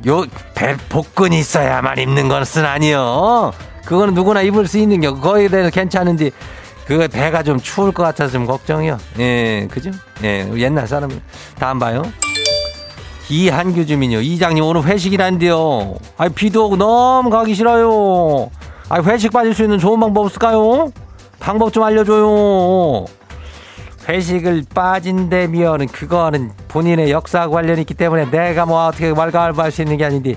[0.07, 3.53] 요 배 복근이 있어야만 입는 것은 아니요.
[3.85, 6.31] 그거는 누구나 입을 수 있는 게 거기에 대해서 괜찮은지
[6.87, 8.99] 그 배가 좀 추울 것 같아서 좀 걱정이요.
[9.19, 9.91] 예, 그죠?
[10.23, 11.21] 예, 옛날 사람은
[11.59, 12.03] 다음 봐요.
[13.31, 14.21] 이한규 주민요.
[14.21, 15.95] 이장님 오늘 회식이란데요.
[16.19, 18.51] 아 비도 오고 너무 가기 싫어요.
[18.89, 20.93] 아 회식 빠질 수 있는 좋은 방법 없을까요?
[21.41, 23.07] 방법 좀 알려줘요.
[24.09, 30.05] 회식을 빠진다면 그거는 본인의 역사 관련이 있기 때문에 내가 뭐 어떻게 말가할 수 있는 게
[30.05, 30.35] 아닌데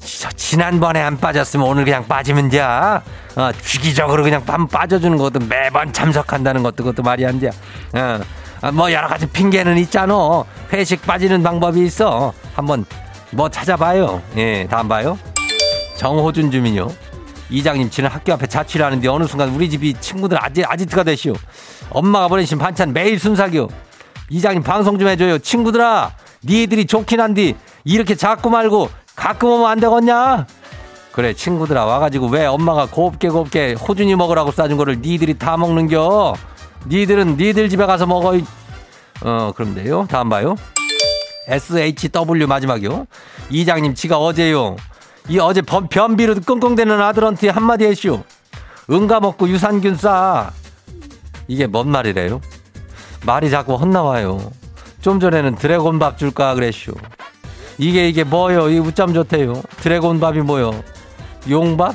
[0.00, 2.60] 저 지난번에 안 빠졌으면 오늘 그냥 빠지면 돼.
[2.60, 7.48] 어, 주기적으로 그냥 빰 빠져주는 것도 매번 참석한다는 것도 그것도 말이 안 돼.
[7.48, 8.20] 어,
[8.60, 10.44] 아, 뭐 여러 가지 핑계는 있잖아.
[10.72, 12.32] 회식 빠지는 방법이 있어.
[12.54, 12.84] 한번
[13.30, 14.22] 뭐 찾아봐요.
[14.36, 15.18] 예, 다음 봐요.
[15.96, 16.88] 정호준 주민요.
[17.52, 21.34] 이장님 지는 학교 앞에 자취를 하는데 어느 순간 우리 집이 친구들 아지, 아지트가 되시오.
[21.90, 23.68] 엄마가 보내신 반찬 매일 순삭이요.
[24.30, 25.38] 이장님 방송 좀 해줘요.
[25.38, 26.12] 친구들아,
[26.44, 30.46] 니들이 좋긴 한디 이렇게 자꾸 말고 가끔 오면 안 되겠냐?
[31.12, 36.34] 그래 친구들아 와가지고 왜 엄마가 곱게 곱게 호준이 먹으라고 싸준 거를 니들이 다 먹는겨?
[36.86, 38.38] 니들은 니들 집에 가서 먹어.
[39.24, 40.06] 어 그럼 돼요.
[40.08, 40.56] 다음 봐요.
[41.48, 43.06] SHW 마지막이요.
[43.50, 44.76] 이장님 지가 어제요.
[45.28, 48.22] 이 어제 변, 변비로 끙끙대는 아들한테 한마디 했슈.
[48.90, 50.50] 응가 먹고 유산균 싸.
[51.48, 52.40] 이게 뭔 말이래요?
[53.24, 54.50] 말이 자꾸 헛나와요.
[55.00, 56.92] 좀 전에는 드래곤 밥 줄까 그랬슈.
[57.78, 58.68] 이게 이게 뭐요?
[58.68, 59.62] 이 우점 좋대요.
[59.78, 60.82] 드래곤 밥이 뭐요?
[61.48, 61.94] 용밥?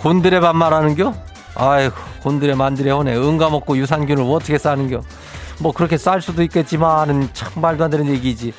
[0.00, 1.14] 곤드레 밥 말하는겨?
[1.54, 3.16] 아이고 곤드레 만드레 허네.
[3.16, 5.02] 응가 먹고 유산균을 어떻게 싸는겨?
[5.60, 8.52] 뭐 그렇게 쌀 수도 있겠지만은 참 말도 안 되는 얘기지.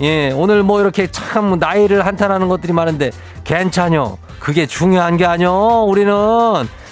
[0.00, 3.10] 예, 오늘 뭐 이렇게 참 나이를 한탄하는 것들이 많은데
[3.44, 4.18] 괜찮요.
[4.40, 5.84] 그게 중요한 게 아니요.
[5.86, 6.12] 우리는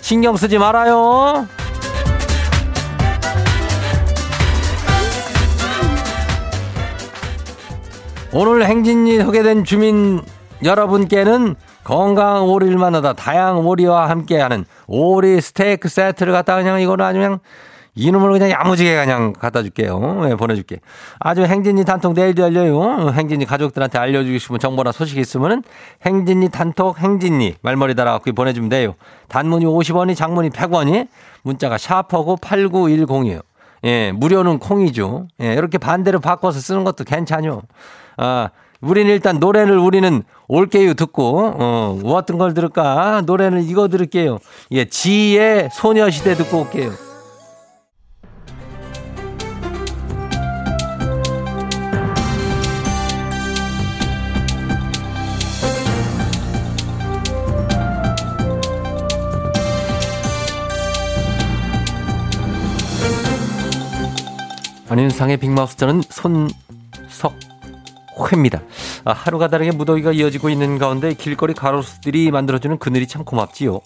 [0.00, 1.46] 신경 쓰지 말아요.
[8.32, 10.20] 오늘 행진이 소개된 주민
[10.62, 17.40] 여러분께는 건강한 오리를 만나다 다양한 오리와 함께하는 오리 스테이크 세트를 갖다 그냥 이거는 아주 그냥
[17.94, 20.24] 이놈을 그냥 야무지게 그냥 갖다 줄게요.
[20.24, 20.80] 네, 보내줄게.
[21.18, 23.10] 아주 행진이 단톡 내일도 열려요.
[23.10, 25.62] 행진이 가족들한테 알려주고 싶은 정보나 소식이 있으면은
[26.06, 28.94] 행진이 단톡 행진이 말머리 달아갖고 보내주면 돼요.
[29.28, 31.08] 단문이 50원이 장문이 100원이
[31.42, 33.42] 문자가 샤퍼고 8910이에요.
[33.84, 35.26] 예, 무료는 콩이죠.
[35.40, 37.62] 예, 이렇게 반대로 바꿔서 쓰는 것도 괜찮요.
[38.18, 38.50] 아,
[38.80, 43.22] 우리는 일단 노래를 우리는 올게요 듣고, 어, 뭐 어떤 걸 들을까?
[43.26, 44.38] 노래는 이거 들을게요.
[44.72, 47.09] 예, 지의 소녀시대 듣고 올게요.
[64.90, 66.02] 안윤상의 빅마우스 저는
[67.08, 68.60] 손석회입니다.
[69.04, 73.82] 아, 하루가 다르게 무더위가 이어지고 있는 가운데 길거리 가로수들이 만들어주는 그늘이 참 고맙지요.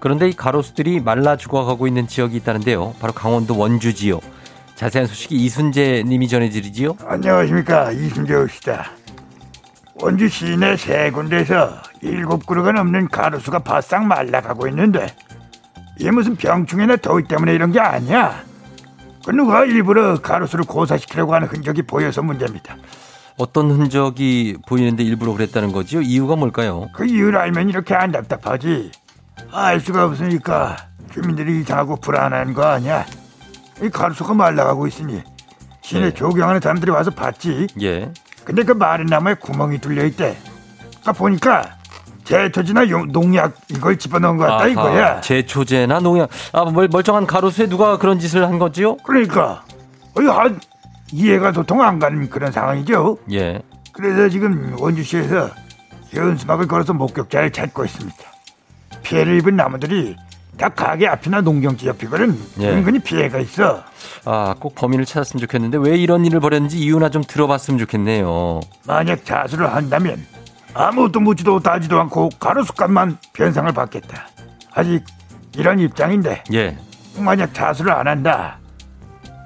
[0.00, 2.96] 그런데 이 가로수들이 말라 죽어가고 있는 지역이 있다는데요.
[2.98, 4.18] 바로 강원도 원주지요.
[4.74, 6.96] 자세한 소식이 이순재 님이 전해드리지요.
[7.06, 8.90] 안녕하십니까 이순재입니다.
[9.94, 15.06] 원주 시내 세 군데에서 일곱 그루가 넘는 가로수가 바싹 말라가고 있는데
[16.00, 18.50] 이게 무슨 병충해나 더위 때문에 이런 게 아니야.
[19.24, 22.76] 그 누가 일부러 가로수를 고사시키려고 하는 흔적이 보여서 문제입니다.
[23.38, 26.02] 어떤 흔적이 보이는데 일부러 그랬다는 거지요?
[26.02, 26.88] 이유가 뭘까요?
[26.94, 28.92] 그 이유를 알면 이렇게 안 답답하지.
[29.50, 30.76] 알 수가 없으니까
[31.12, 33.06] 주민들이 이상하고 불안한 거 아니야.
[33.82, 35.22] 이 가로수가 말라가고 있으니
[35.80, 36.14] 시내 네.
[36.14, 37.66] 조경하는 사람들이 와서 봤지.
[37.80, 38.12] 예.
[38.44, 40.36] 근데 그 마른 나무에 구멍이 뚫려 있대.
[41.04, 41.76] 아 보니까
[42.36, 45.20] 제초지나 용- 농약 이걸 집어넣은 것 같다 이거야.
[45.20, 46.30] 제초제나 농약.
[46.52, 48.96] 아, 멀, 멀쩡한 가로수에 누가 그런 짓을 한 거지요?
[49.04, 49.62] 그러니까
[50.14, 50.58] 한
[51.12, 53.18] 이해가 도통 안 가는 그런 상황이죠.
[53.32, 53.60] 예.
[53.92, 55.50] 그래서 지금 원주시에서
[56.10, 58.16] 현수막을 걸어서 목격자를 찾고 있습니다.
[59.02, 60.16] 피해를 입은 나무들이
[60.56, 62.38] 다 가게 앞이나 농경지 옆이거든.
[62.60, 62.68] 예.
[62.70, 63.82] 은근히 피해가 있어.
[64.24, 68.60] 아, 꼭 범인을 찾았으면 좋겠는데 왜 이런 일을 벌였는지 이유나 좀 들어봤으면 좋겠네요.
[68.86, 70.24] 만약 자수를 한다면
[70.74, 74.28] 아무것도 묻지도 따지도 않고 가로수값만 변상을 받겠다.
[74.74, 75.04] 아직
[75.56, 76.76] 이런 입장인데 예.
[77.18, 78.58] 만약 자수를 안 한다.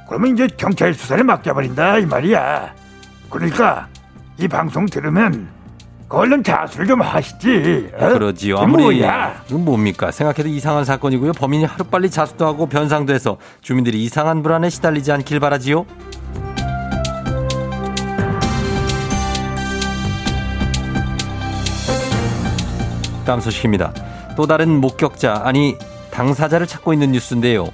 [0.09, 2.75] 그러면 이제 경찰 수사를 맡겨버린다 이 말이야.
[3.29, 3.89] 그러니까
[4.39, 5.49] 이 방송 들으면
[6.09, 7.91] 그 얼른 자수를 좀 하시지.
[7.99, 8.09] 어?
[8.11, 8.59] 그러지요.
[8.59, 9.43] 아무리 뭐야?
[9.49, 10.13] 이건 뭡니까?
[10.13, 11.33] 생각해도 이상한 사건이고요.
[11.33, 15.85] 범인이 하루빨리 자수도 하고 변상도 해서 주민들이 이상한 불안에 시달리지 않길 바라지요.
[23.27, 23.93] 다음 소식입니다.
[24.37, 25.77] 또 다른 목격자 아니
[26.13, 27.69] 당사자를 찾고 있는 뉴스인데요.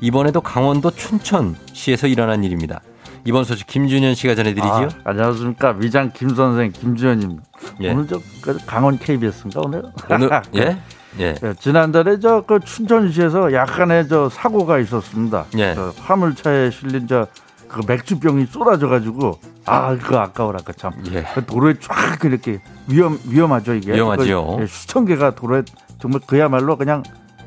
[0.00, 2.80] 이번에도 강원도 춘천시에서 일어난 일입니다.
[3.24, 4.72] 이번 소식 김준현 씨가 전해드리지요.
[5.04, 7.42] 아, 안녕하십니까 위장 김 선생 김주현입니다.
[7.82, 7.90] 예.
[7.92, 9.82] 오늘 저그 강원 KBS인가 오늘?
[10.10, 10.78] 오늘 예?
[11.18, 11.34] 예.
[11.42, 15.46] 예, 지난달에 저 그 춘천시에서 약간의 저 사고가 있었습니다.
[15.58, 15.74] 예.
[15.74, 17.26] 저 화물차에 실린 저
[17.68, 20.92] 그 맥주병이 쏟아져 가지고 아 그거 아까워라 그 참.
[21.12, 21.24] 예.
[21.34, 23.92] 그 도로에 쫙 이렇게 위험 위험하죠 이게.
[23.94, 24.56] 위험하지요.
[24.56, 25.62] 그, 예, 수천 개가 도로에
[26.00, 27.02] 정말 그야말로 그냥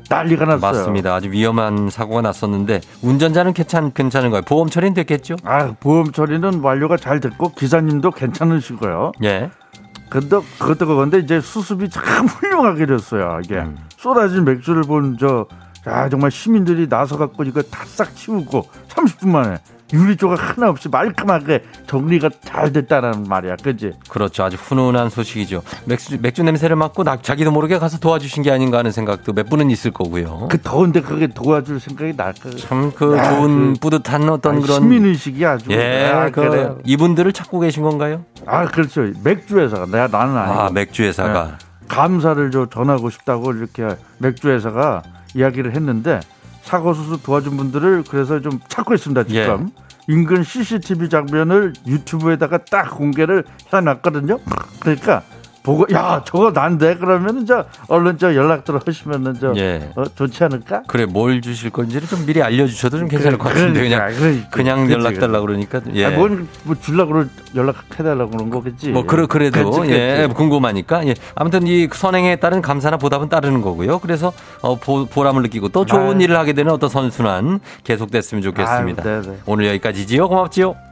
[0.08, 0.60] 난리가 났어요.
[0.60, 1.14] 맞습니다.
[1.14, 4.42] 아주 위험한 사고가 났었는데 운전자는 괜찮 괜찮은 거예요.
[4.42, 5.36] 보험 처리는 됐겠죠?
[5.44, 9.12] 아 보험 처리는 완료가 잘 됐고 기사님도 괜찮으시고요.
[9.24, 9.50] 예.
[10.08, 13.38] 근데 그것도 그건데 이제 수습이 참 훌륭하게 됐어요.
[13.44, 13.76] 이게 음.
[13.96, 15.46] 쏟아진 맥주를 본저
[15.86, 19.58] 아, 정말 시민들이 나서 갖고 이거 다 싹 치우고 30분 만에
[19.92, 23.92] 유리 조각 하나 없이 말끔하게 정리가 잘 됐다라는 말이야, 그지?
[24.08, 24.44] 그렇죠.
[24.44, 25.62] 아주 훈훈한 소식이죠.
[25.86, 29.70] 맥주, 맥주 냄새를 맡고 나, 자기도 모르게 가서 도와주신 게 아닌가 하는 생각도 몇 분은
[29.70, 30.48] 있을 거고요.
[30.50, 32.50] 그 더운데 그게 도와줄 생각이 날까?
[32.58, 36.78] 참그 야, 좋은 그- 뿌듯한 어떤 아니, 그런 시민 의식이 아주 예, 아, 그 그래요.
[36.84, 38.24] 이분들을 찾고 계신 건가요?
[38.46, 39.02] 아 그렇죠.
[39.24, 41.52] 맥주 회사가 내가 나는 아니고 아, 맥주 회사가 네.
[41.88, 45.02] 감사를 저 전하고 싶다고 이렇게 맥주 회사가
[45.34, 46.20] 이야기를 했는데
[46.62, 49.70] 사고 수습 도와준 분들을 그래서 좀 찾고 있습니다 지금
[50.08, 54.38] 인근 CCTV 장면을 유튜브에다가 딱 공개를 해놨거든요.
[54.80, 55.22] 그러니까
[55.62, 59.90] 보고 야 저거 난데 그러면 저 얼른 저 연락들 하시면은 저 예.
[59.94, 60.82] 어, 좋지 않을까?
[60.86, 64.92] 그래 뭘 주실 건지를 좀 미리 알려주셔도 좀 괜찮을 것 같은데 그냥 그러니까, 그냥 그치,
[64.94, 66.06] 연락 달라 그러니까 예.
[66.06, 68.90] 아, 뭔, 뭐 주려고 연락해 달라고 그런 거겠지.
[68.90, 70.34] 뭐 그래 그래도 그치, 예 그치.
[70.34, 73.98] 궁금하니까 예 아무튼 이 선행에 따른 감사나 보답은 따르는 거고요.
[73.98, 76.22] 그래서 어 보, 보람을 느끼고 또 좋은 아유.
[76.22, 79.02] 일을 하게 되는 어떤 선순환 계속됐으면 좋겠습니다.
[79.02, 79.36] 아유, 네네.
[79.46, 80.28] 오늘 여기까지지요.
[80.28, 80.89] 고맙지요.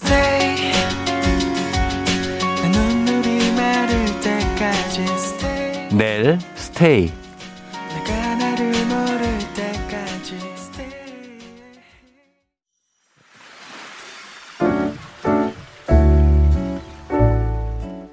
[0.00, 0.54] Stay
[2.62, 7.12] 내 눈물이 마를 때까지 Stay 내일 스테이.
[8.06, 11.40] 내가 나를 모를 때까지 Stay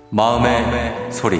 [0.09, 1.39] 마음의, 소리.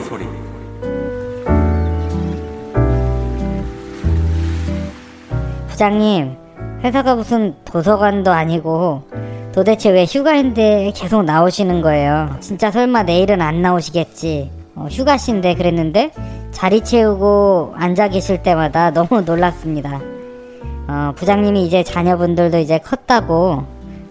[5.69, 6.37] 부장님,
[6.83, 9.09] 회사가 무슨 도서관도 아니고
[9.55, 12.35] 도대체 왜 휴가인데 계속 나오시는 거예요?
[12.41, 14.51] 진짜 설마 내일은 안 나오시겠지?
[14.75, 16.11] 어, 휴가신데 그랬는데
[16.51, 20.01] 자리 채우고 앉아 계실 때마다 너무 놀랐습니다.
[20.89, 23.63] 어, 부장님이 이제 자녀분들도 이제 컸다고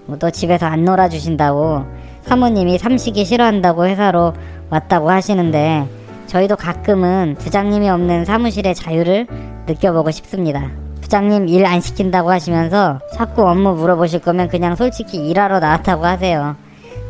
[0.06, 1.84] 뭐 또 집에서 안 놀아주신다고
[2.22, 4.32] 사모님이 삼식이 싫어한다고 회사로
[4.70, 5.86] 왔다고 하시는데
[6.26, 9.26] 저희도 가끔은 부장님이 없는 사무실의 자유를
[9.66, 10.70] 느껴보고 싶습니다.
[11.08, 16.56] 부장님 일 안 시킨다고 하시면서 자꾸 업무 물어보실 거면 그냥 솔직히 일하러 나왔다고 하세요.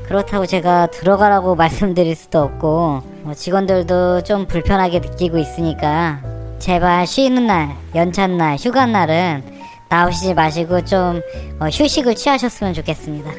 [0.06, 6.20] 그렇다고 제가 들어가라고 말씀드릴 수도 없고 뭐 직원들도 좀 불편하게 느끼고 있으니까
[6.58, 9.42] 제발 쉬는 날, 연찬 날, 휴가 날은
[9.88, 11.20] 나오시지 마시고 좀
[11.60, 13.30] 어, 휴식을 취하셨으면 좋겠습니다.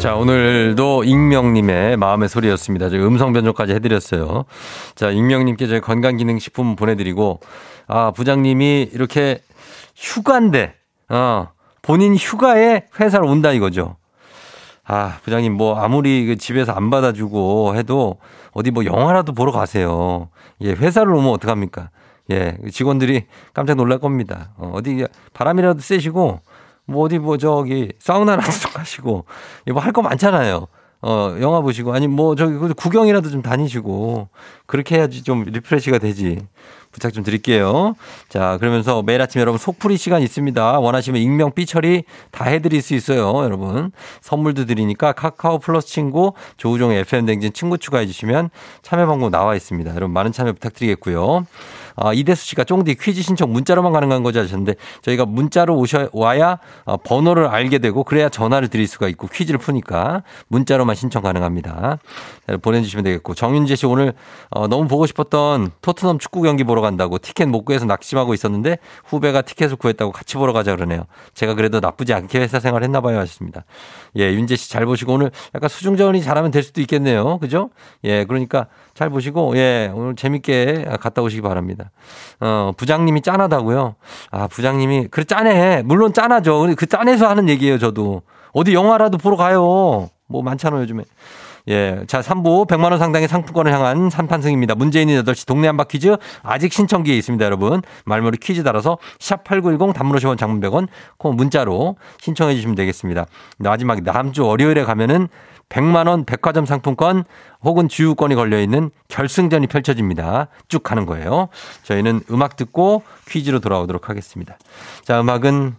[0.00, 2.88] 자, 오늘도 익명님의 마음의 소리였습니다.
[2.88, 4.46] 저희 음성 변조까지 해드렸어요.
[4.94, 7.40] 자, 익명님께 저희 건강기능식품 보내드리고,
[7.86, 9.42] 아, 부장님이 이렇게
[9.94, 10.72] 휴가인데,
[11.10, 11.48] 어,
[11.82, 13.96] 본인 휴가에 회사를 온다 이거죠.
[14.86, 18.16] 아, 부장님 뭐 아무리 그 집에서 안 받아주고 해도
[18.52, 20.30] 어디 뭐 영화라도 보러 가세요.
[20.62, 21.90] 예, 회사를 오면 어떡합니까?
[22.30, 24.52] 예, 직원들이 깜짝 놀랄 겁니다.
[24.56, 26.40] 어, 어디 바람이라도 쐬시고
[26.90, 29.24] 뭐 어디 뭐 저기 사우나라도 좀 가시고
[29.72, 30.66] 뭐 할 거 많잖아요.
[31.02, 34.28] 어, 영화 보시고 아니 뭐 저기 구경이라도 좀 다니시고
[34.66, 36.40] 그렇게 해야지 좀 refresh가 되지.
[36.92, 37.94] 부탁 좀 드릴게요.
[38.28, 40.80] 자, 그러면서 매일 아침 여러분 속풀이 시간 있습니다.
[40.80, 43.92] 원하시면 익명 삐처리 다 해드릴 수 있어요, 여러분.
[44.22, 48.50] 선물도 드리니까 카카오 플러스 친구 조우종의 FM 댕진 친구 추가해 주시면
[48.82, 49.88] 참여 방법 나와 있습니다.
[49.94, 51.46] 여러분 많은 참여 부탁드리겠고요.
[52.02, 56.96] 아, 이대수 씨가 쫑디 퀴즈 신청 문자로만 가능한 거죠 하셨는데 저희가 문자로 오셔 와야 어,
[56.96, 61.98] 번호를 알게 되고 그래야 전화를 드릴 수가 있고 퀴즈를 푸니까 문자로만 신청 가능합니다.
[62.46, 64.14] 자, 보내주시면 되겠고 정윤재 씨 오늘
[64.48, 69.42] 어, 너무 보고 싶었던 토트넘 축구 경기 보러 간다고 티켓 못 구해서 낙심하고 있었는데 후배가
[69.42, 71.04] 티켓을 구했다고 같이 보러 가자 그러네요.
[71.34, 73.64] 제가 그래도 나쁘지 않게 회사 생활 했나 봐요 하셨습니다.
[74.16, 77.38] 예, 윤재 씨 잘 보시고 오늘 약간 수중전이 잘하면 될 수도 있겠네요.
[77.38, 77.70] 그죠?
[78.04, 78.68] 예, 그러니까
[79.00, 81.90] 잘 보시고 예, 오늘 재밌게 갔다 오시기 바랍니다.
[82.38, 83.94] 어, 부장님이 짠하다고요?
[84.30, 85.80] 아, 부장님이 그래 짠해.
[85.86, 86.66] 물론 짠하죠.
[86.76, 88.20] 그 짠해서 하는 얘기예요, 저도.
[88.52, 90.10] 어디 영화라도 보러 가요.
[90.26, 91.04] 뭐 많잖아요, 요즘에.
[91.68, 92.04] 예.
[92.08, 94.76] 자, 3부 100만 원 상당의 상품권을 향한 3판승입니다.
[94.76, 97.80] 문제 있는 8시 동네 한바 퀴즈 아직 신청기에 있습니다, 여러분.
[98.04, 103.24] 말머리 퀴즈 달아서 샵 8910 단문 50원 장문 100원 콩 문자로 신청해 주시면 되겠습니다.
[103.60, 105.28] 마지막에 다음 주 월요일에 가면은
[105.70, 107.24] 100만원 백화점 상품권
[107.62, 110.48] 혹은 주유권이 걸려있는 결승전이 펼쳐집니다.
[110.68, 111.48] 쭉 가는 거예요.
[111.84, 114.58] 저희는 음악 듣고 퀴즈로 돌아오도록 하겠습니다.
[115.04, 115.76] 자, 음악은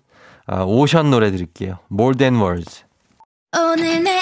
[0.48, 1.78] 아, 오션 노래 드릴게요.
[1.92, 2.86] More Than Words.
[3.56, 4.22] 오늘 내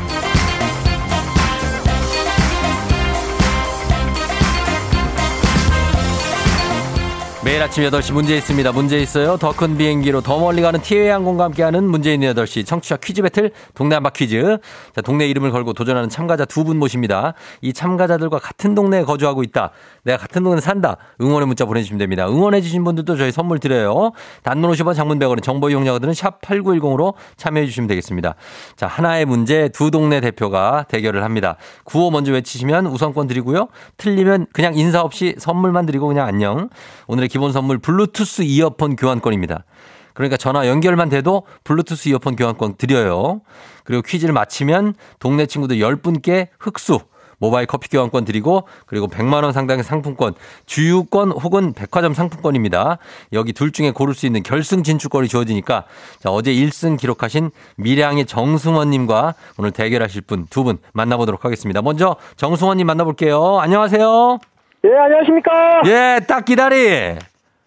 [7.51, 8.71] 매일 아침 8시 문제 있습니다.
[8.71, 9.35] 문제 있어요.
[9.35, 13.51] 더 큰 비행기로 더 멀리 가는 티웨이 항공과 함께하는 문제 있는 8시 청취자 퀴즈 배틀
[13.73, 14.57] 동네 한바 퀴즈.
[14.95, 17.33] 자, 동네 이름을 걸고 도전하는 참가자 두 분 모십니다.
[17.59, 19.71] 이 참가자들과 같은 동네에 거주하고 있다.
[20.03, 20.95] 내가 같은 동네에 산다.
[21.19, 22.25] 응원의 문자 보내주시면 됩니다.
[22.29, 24.11] 응원해주신 분들도 저희 선물 드려요.
[24.43, 28.35] 단문 50원 장문 100원의 정보 이용자들은 샵 8910으로 참여해주시면 되겠습니다.
[28.77, 31.57] 자, 하나의 문제 두 동네 대표가 대결을 합니다.
[31.83, 33.67] 구호 먼저 외치시면 우선권 드리고요.
[33.97, 36.69] 틀리면 그냥 인사 없이 선물만 드리고 그냥 안녕.
[37.07, 39.65] 오늘의 기본 선물 블루투스 이어폰 교환권입니다.
[40.13, 43.41] 그러니까 전화 연결만 돼도 블루투스 이어폰 교환권 드려요.
[43.83, 46.99] 그리고 퀴즈를 마치면 동네 친구들 10분께 흑수
[47.41, 50.35] 모바일 커피 교환권 드리고 그리고 100만 원 상당의 상품권,
[50.67, 52.99] 주유권 혹은 백화점 상품권입니다.
[53.33, 55.85] 여기 둘 중에 고를 수 있는 결승 진출권이 주어지니까
[56.19, 61.81] 자, 어제 1승 기록하신 미량의 정승원 님과 오늘 대결하실 분 두분 만나보도록 하겠습니다.
[61.81, 63.59] 먼저 정승원 님 만나볼게요.
[63.59, 64.37] 안녕하세요.
[64.85, 65.81] 예, 안녕하십니까.
[65.87, 67.17] 예, 딱 기다리.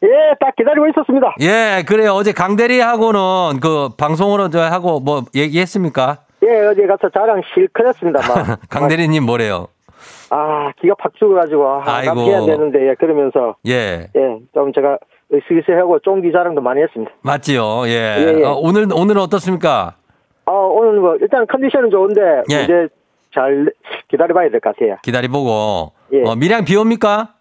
[0.04, 1.34] 예, 딱 기다리고 있었습니다.
[1.40, 2.12] 예, 그래요.
[2.12, 6.18] 어제 강대리하고는 그 방송으로 저 하고 뭐 얘기했습니까?
[6.46, 8.20] 예, 어제 가서 자랑 실컷 했습니다.
[8.28, 8.58] 막.
[8.68, 9.68] 강대리님 뭐래요?
[10.30, 12.14] 아, 기가 팍 죽어가지고, 아, 아이고.
[12.14, 14.08] 남겨야 되는데, 예, 그러면서, 예.
[14.14, 14.98] 예, 좀 제가
[15.32, 17.12] 으스스하고 쫑기 자랑도 많이 했습니다.
[17.22, 17.86] 맞지요.
[17.86, 18.16] 예.
[18.18, 18.44] 예, 예.
[18.44, 19.94] 어, 오늘 오늘은 어떻습니까?
[20.46, 22.20] 아, 오늘 뭐, 일단 컨디션은 좋은데,
[22.52, 22.64] 예.
[22.64, 22.88] 이제
[23.34, 23.70] 잘
[24.08, 24.96] 기다려봐야 될 것 같아요.
[25.02, 25.92] 기다려보고.
[26.12, 26.22] 예.
[26.28, 27.33] 어, 밀양 비 옵니까?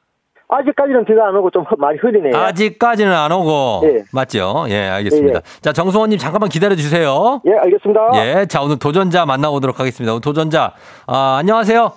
[0.49, 2.35] 아직까지는 비가 안 오고 좀 많이 흐리네요.
[2.35, 3.81] 아직까지는 안 오고.
[3.85, 4.03] 예.
[4.11, 4.65] 맞죠?
[4.69, 5.39] 예, 알겠습니다.
[5.39, 7.41] 예, 자, 정수원님 잠깐만 기다려 주세요.
[7.45, 8.09] 예, 알겠습니다.
[8.15, 8.45] 예.
[8.45, 10.13] 자, 오늘 도전자 만나보도록 하겠습니다.
[10.13, 10.73] 오늘 도전자.
[11.07, 11.91] 아, 안녕하세요.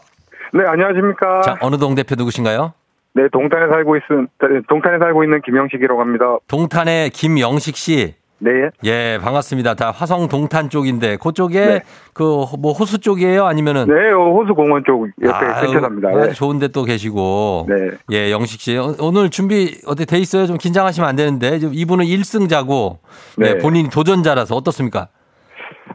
[0.55, 1.41] 네, 안녕하십니까.
[1.43, 2.73] 자, 어느 동 대표 누구신가요?
[3.15, 4.29] 네, 동탄에 살고 있은
[4.69, 6.39] 동탄에 살고 있는 김영식이라고 합니다.
[6.49, 8.15] 동탄의 김영식 씨.
[8.39, 8.51] 네.
[8.85, 9.75] 예, 반갑습니다.
[9.75, 11.83] 다 화성 동탄 쪽인데 그쪽에 네.
[12.13, 13.47] 그뭐 호수 쪽이에요?
[13.47, 16.09] 아니면은 네, 어, 호수 공원 쪽 옆에 아유, 근처 삽니다.
[16.11, 16.33] 아주 네.
[16.33, 17.67] 좋은데 또 계시고.
[17.69, 17.91] 네.
[18.13, 18.77] 예, 영식 씨.
[18.77, 20.47] 어, 오늘 준비 어떻게 돼 있어요?
[20.47, 21.59] 좀 긴장하시면 안 되는데.
[21.59, 22.99] 지금 이분은 1승자고
[23.39, 23.55] 네.
[23.55, 23.59] 네.
[23.59, 25.09] 본인이 도전자라서 어떻습니까?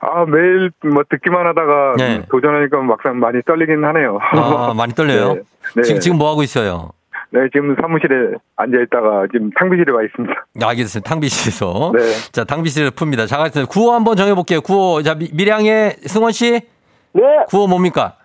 [0.01, 2.15] 아, 매일 뭐 듣기만 하다가 네.
[2.17, 4.17] 음, 도전하니까 막상 많이 떨리긴 하네요.
[4.19, 5.35] 아, 많이 떨려요.
[5.35, 5.41] 네.
[5.75, 5.81] 네.
[5.83, 6.89] 지금 지금 뭐 하고 있어요?
[7.33, 10.33] 네, 지금 사무실에 앉아 있다가 지금 탕비실에 와 있습니다.
[10.61, 11.09] 아, 알겠습니다.
[11.09, 11.93] 탕비실에서.
[11.97, 11.99] 네.
[12.33, 13.25] 자, 탕비실을 풉니다.
[13.27, 13.71] 자, 알겠습니다.
[13.71, 14.61] 구호 한번 정해볼게요.
[14.61, 15.01] 구호.
[15.01, 16.59] 자, 미, 밀양의 승원 씨.
[17.13, 18.15] 네, 구호 뭡니까?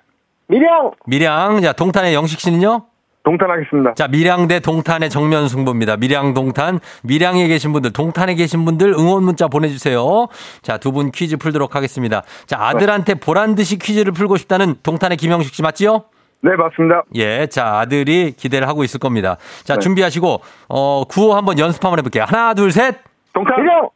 [0.48, 1.60] 미량, 밀양.
[1.62, 2.86] 자, 동탄의 영식 씨는요?
[3.24, 3.94] 동탄하겠습니다.
[3.94, 5.96] 자, 밀양 대 동탄의 정면 승부입니다.
[5.96, 6.78] 밀양, 동탄.
[7.02, 10.28] 밀양에 계신 분들, 동탄에 계신 분들 응원 문자 보내주세요.
[10.62, 12.22] 자, 두 분 퀴즈 풀도록 하겠습니다.
[12.46, 16.04] 자, 아들한테 보란 듯이 퀴즈를 풀고 싶다는 동탄의 김영식 씨 맞지요?
[16.42, 17.02] 네, 맞습니다.
[17.14, 19.36] 예, 자, 아들이 기대를 하고 있을 겁니다.
[19.64, 19.80] 자, 네.
[19.80, 22.24] 준비하시고, 어, 구호 한번 연습 한번 해볼게요.
[22.26, 22.96] 하나, 둘, 셋.
[23.32, 23.60] 동탄!
[23.62, 23.88] 밀양!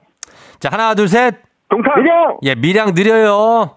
[0.59, 1.37] 자, 하나, 둘, 셋.
[1.69, 2.03] 동탄!
[2.03, 2.39] 밀양!
[2.43, 3.77] 예, 밀양 느려요.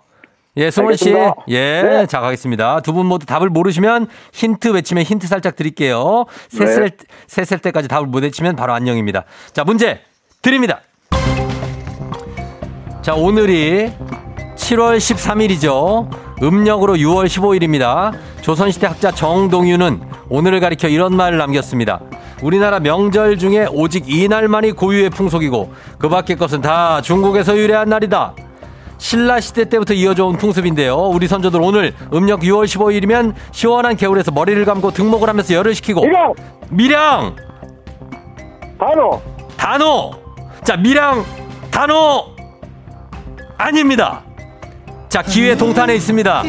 [0.57, 1.09] 예, 승원 씨.
[1.09, 1.41] 알겠습니다.
[1.47, 2.05] 예, 네.
[2.07, 2.82] 자, 가겠습니다.
[2.82, 6.26] 두 분 모두 답을 모르시면 힌트 외치면 힌트 살짝 드릴게요.
[6.49, 6.97] 셋셀, 네.
[7.28, 9.24] 셋셀 때까지 답을 못 외치면 바로 안녕입니다.
[9.51, 10.01] 자, 문제
[10.43, 10.82] 드립니다.
[13.01, 13.91] 자, 오늘이
[14.55, 16.32] 7월 13일이죠.
[16.43, 18.11] 음력으로 6월 15일입니다.
[18.41, 22.01] 조선시대 학자 정동윤은 오늘을 가리켜 이런 말을 남겼습니다.
[22.41, 28.35] 우리나라 명절 중에 오직 이날만이 고유의 풍속이고 그 밖의 것은 다 중국에서 유래한 날이다.
[28.97, 30.95] 신라 시대 때부터 이어져 온 풍습인데요.
[30.95, 36.33] 우리 선조들 오늘 음력 6월 15일이면 시원한 겨울에서 머리를 감고 등목을 하면서 열을 식히고 밀양!
[36.69, 37.35] 밀양
[38.77, 39.21] 단어!
[39.57, 40.11] 단호
[40.63, 41.23] 자 밀양
[41.71, 42.25] 단호
[43.57, 44.23] 아닙니다.
[45.14, 46.41] 자 기회 동탄에 있습니다.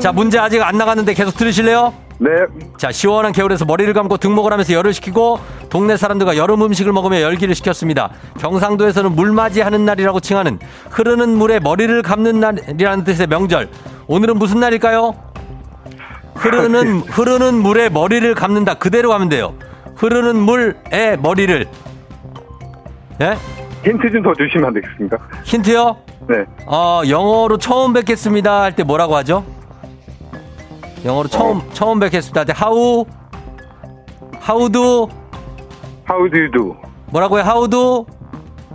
[0.00, 1.92] 자 문제 아직 안 나갔는데 계속 들으실래요?
[2.18, 2.30] 네,
[2.78, 7.54] 자 시원한 겨울에서 머리를 감고 등목을 하면서 열을 식히고 동네 사람들과 여름 음식을 먹으며 열기를
[7.54, 8.08] 식혔습니다.
[8.38, 10.58] 경상도에서는 물맞이하는 날이라고 칭하는
[10.88, 13.68] 흐르는 물에 머리를 감는 날이라는 뜻의 명절.
[14.06, 15.14] 오늘은 무슨 날일까요?
[16.36, 18.74] 흐르는 흐르는 물에 머리를 감는다.
[18.76, 19.52] 그대로 가면 돼요.
[19.96, 21.66] 흐르는 물에 머리를
[23.20, 23.36] 예?
[23.84, 25.18] 힌트 좀 더 주시면 안 되겠습니까?
[25.44, 25.98] 힌트요?
[26.28, 26.44] 네.
[26.66, 29.44] 어, 영어로 처음 뵙겠습니다 할 때 뭐라고 하죠?
[31.04, 33.06] 영어로 처음 처음 뵙겠습니다 할 때 how
[34.48, 35.08] how do
[36.08, 36.76] How do you do?
[37.10, 37.42] 뭐라고요?
[37.42, 38.06] how do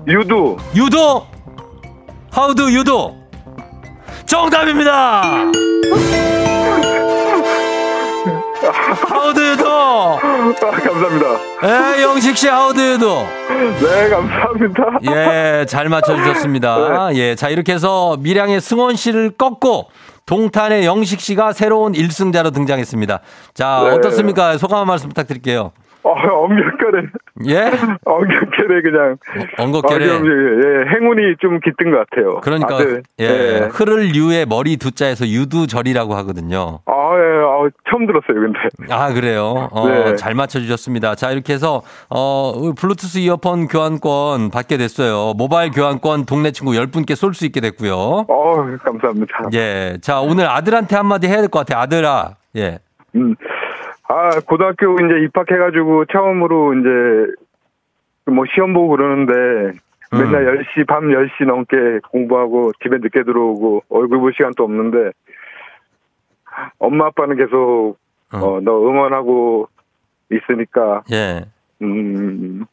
[0.07, 0.57] You do.
[0.75, 1.21] you do
[2.35, 3.13] how do you do
[4.25, 5.21] 정답입니다.
[8.61, 10.19] Do 아,
[10.71, 11.25] 감사합니다.
[11.63, 13.25] 예, 영식 씨 do
[13.81, 14.99] 네, 감사합니다.
[15.11, 17.09] 예, 잘 맞춰주셨습니다.
[17.15, 19.87] 예, 자, 이렇게 해서 밀양의 승원 씨를 꺾고
[20.25, 23.19] 동탄의 영식 씨가 새로운 1승자로 등장했습니다.
[23.53, 23.89] 자, 네.
[23.91, 24.57] 어떻습니까?
[24.57, 25.71] 소감 한 말씀 부탁드릴게요.
[26.03, 27.07] 어, 엄격하네.
[27.47, 27.71] 예?
[28.05, 29.17] 엄격하네, 그냥.
[29.57, 30.05] 엉겁게래.
[30.05, 32.39] 어, 좀, 예, 행운이 좀 깃든 것 같아요.
[32.41, 33.03] 그러니까, 아들.
[33.19, 33.69] 예, 예.
[33.71, 36.79] 흐를 유의 머리 두 자에서 유두절이라고 하거든요.
[36.85, 38.59] 아, 예, 아, 처음 들었어요, 근데.
[38.89, 39.69] 아, 그래요?
[39.71, 40.15] 어, 네.
[40.15, 41.15] 잘 맞춰주셨습니다.
[41.15, 45.33] 자, 이렇게 해서, 어, 블루투스 이어폰 교환권 받게 됐어요.
[45.37, 47.93] 모바일 교환권 동네 친구 10분께 쏠 수 있게 됐고요.
[47.95, 49.49] 어, 감사합니다.
[49.53, 49.97] 예.
[50.01, 51.81] 자, 오늘 아들한테 한마디 해야 될 것 같아요.
[51.83, 52.35] 아들아.
[52.57, 52.79] 예.
[53.15, 53.35] 음.
[54.11, 57.33] 아, 고등학교 이제 입학해가지고 처음으로 이제
[58.25, 59.31] 뭐 시험 보고 그러는데
[60.13, 60.19] 음.
[60.19, 65.11] 맨날 10시, 밤 10시 넘게 공부하고 집에 늦게 들어오고 얼굴 볼 시간도 없는데
[66.77, 67.95] 엄마 아빠는 계속
[68.33, 69.69] 어, 너 응원하고
[70.29, 71.45] 있으니까 예.
[71.81, 72.65] 음,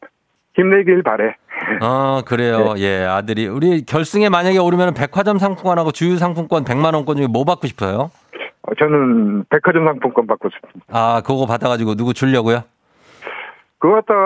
[0.55, 1.35] 힘내길 바래.
[1.81, 2.75] 어, 그래요.
[2.79, 3.47] 예, 아들이.
[3.47, 8.11] 우리 결승에 만약에 오르면 백화점 상품권하고 주유 상품권 100만 원권 중에 뭐 받고 싶어요?
[8.79, 10.85] 어, 저는 백화점 상품권 받고 싶습니다.
[10.91, 12.61] 아, 그거 받아가지고 누구 주려고요?
[13.81, 14.19] 그거 갖다가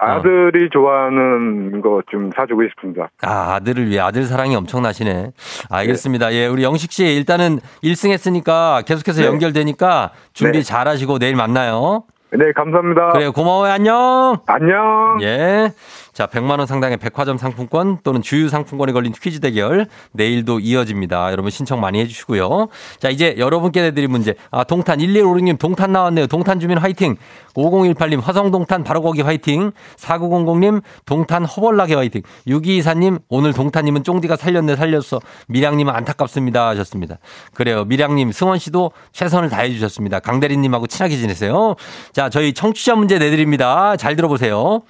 [0.00, 0.18] 어.
[0.18, 3.08] 아들이 좋아하는 거 좀 사주고 싶습니다.
[3.22, 5.30] 아, 아들을 위해 아들 사랑이 엄청나시네.
[5.70, 6.32] 알겠습니다.
[6.32, 9.28] 예, 우리 영식 씨 일단은 1승 했으니까 계속해서 네.
[9.28, 10.62] 연결되니까 준비 네.
[10.64, 12.04] 잘 하시고 내일 만나요.
[12.32, 13.10] 네, 감사합니다.
[13.12, 13.32] 그래요.
[13.32, 13.72] 고마워요.
[13.72, 14.38] 안녕.
[14.46, 15.18] 안녕.
[15.22, 15.70] 예.
[16.16, 21.30] 자, 100만 원 상당의 백화점 상품권 또는 주유 상품권이 걸린 퀴즈 대결 내일도 이어집니다.
[21.30, 22.68] 여러분 신청 많이 해 주시고요.
[22.98, 24.34] 자, 이제 여러분께 내드릴 문제.
[24.50, 26.26] 아, 동탄 1156님 동탄 나왔네요.
[26.26, 27.16] 동탄 주민 화이팅.
[27.52, 29.72] 5018님 화성 동탄 바로 거기 화이팅.
[29.98, 32.22] 4900님 동탄 허벌나게 화이팅.
[32.46, 35.20] 6224님 오늘 동탄님은 쫑디가 살렸네 살렸어.
[35.48, 37.18] 미량님은 안타깝습니다 하셨습니다.
[37.52, 37.84] 그래요.
[37.84, 40.20] 미량님 승원 씨도 최선을 다해 주셨습니다.
[40.20, 41.76] 강대리님하고 친하게 지내세요.
[42.14, 43.98] 자, 저희 청취자 문제 내드립니다.
[43.98, 44.80] 잘 들어보세요.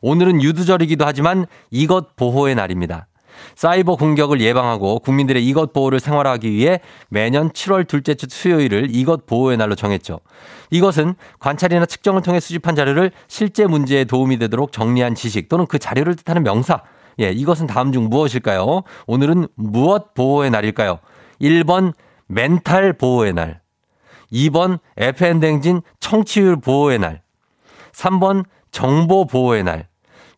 [0.00, 3.06] 오늘은 유두절이기도 하지만 이것 보호의 날입니다.
[3.54, 9.56] 사이버 공격을 예방하고 국민들의 이것 보호를 생활화하기 위해 매년 7월 둘째 주 수요일을 이것 보호의
[9.56, 10.20] 날로 정했죠.
[10.70, 16.16] 이것은 관찰이나 측정을 통해 수집한 자료를 실제 문제에 도움이 되도록 정리한 지식 또는 그 자료를
[16.16, 16.82] 뜻하는 명사.
[17.20, 18.82] 예, 이것은 다음 중 무엇일까요?
[19.06, 21.00] 오늘은 무엇 보호의 날일까요?
[21.40, 21.92] 1번
[22.26, 23.60] 멘탈 보호의 날.
[24.32, 27.22] 2번 FN댕진 청취율 보호의 날.
[27.92, 29.87] 3번 정보 보호의 날.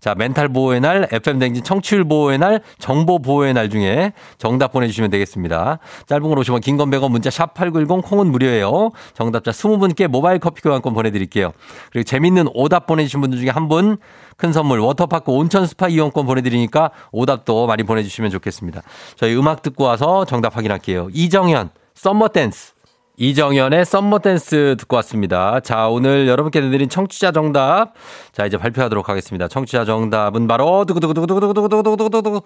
[0.01, 5.78] 자, 멘탈 보호의 날, FM댕진 청취율 보호의 날, 정보 보호의 날 중에 정답 보내주시면 되겠습니다.
[6.07, 8.90] 짧은 걸 오시면 긴건 100원 문자 샵 8910 콩은 무료예요.
[9.14, 11.53] 정답자 20분께 모바일 커피 교환권 보내드릴게요.
[11.92, 13.98] 그리고 재밌는 오답 보내주신 분들 중에 한 분
[14.40, 18.80] 큰 선물 워터파크 온천 스파 이용권 보내드리니까 오답도 많이 보내주시면 좋겠습니다.
[19.16, 21.09] 저희 음악 듣고 와서 정답 확인할게요.
[21.12, 22.72] 이정현, Summer Dance.
[23.20, 25.60] 이정현의 Summer Dance 듣고 왔습니다.
[25.60, 27.92] 자, 오늘 여러분께 내드린 청취자 정답.
[28.32, 29.46] 자, 이제 발표하도록 하겠습니다.
[29.46, 32.40] 청취자 정답은 바로 두구두구두구두구두구두구두구두구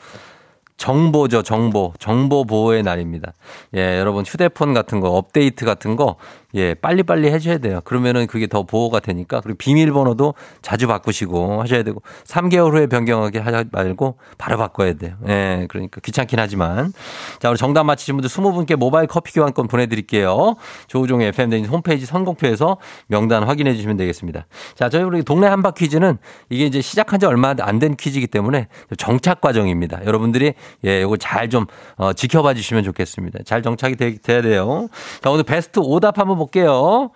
[0.76, 1.92] 정보죠, 정보.
[2.00, 3.34] 정보 보호의 날입니다.
[3.76, 6.16] 예, 여러분 휴대폰 같은 거, 업데이트 같은 거,
[6.54, 7.80] 예, 빨리빨리 해줘야 돼요.
[7.84, 9.40] 그러면은 그게 더 보호가 되니까.
[9.40, 15.14] 그리고 비밀번호도 자주 바꾸시고 하셔야 되고, 3개월 후에 변경하게 하지 말고 바로 바꿔야 돼요.
[15.28, 16.92] 예, 그러니까 귀찮긴 하지만.
[17.38, 20.56] 자, 우리 정답 맞히신 분들 20분께 모바일 커피 교환권 보내드릴게요.
[20.88, 24.46] 조우종의 FM대진 홈페이지 선곡표에서 명단 확인해 주시면 되겠습니다.
[24.74, 26.18] 자, 저희 우리 동네 한바 퀴즈는
[26.50, 30.04] 이게 이제 시작한 지 얼마 안 된 퀴즈이기 때문에 정착 과정입니다.
[30.06, 33.40] 여러분들이 예, 요거 잘좀 어, 지켜봐 주시면 좋겠습니다.
[33.44, 34.88] 잘 정착이 되, 돼야 돼요.
[35.22, 37.10] 자, 오늘 베스트 오답 한번 볼게요.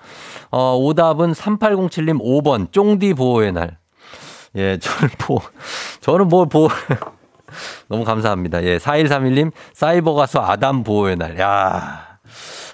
[0.51, 3.79] 어, 오답은 3807님 5번, 쫑디 보호의 날.
[4.57, 5.41] 예, 저는 보,
[6.01, 6.69] 저는 뭘 보,
[7.89, 8.63] 너무 감사합니다.
[8.65, 11.39] 예, 4131님, 사이버 가수 아담 보호의 날.
[11.39, 12.19] 야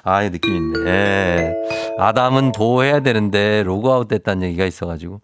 [0.06, 0.90] 아, 이 느낌 있네.
[0.90, 1.54] 예.
[1.98, 5.20] 아담은 보호해야 되는데 로그아웃 됐다는 얘기가 있어가지고.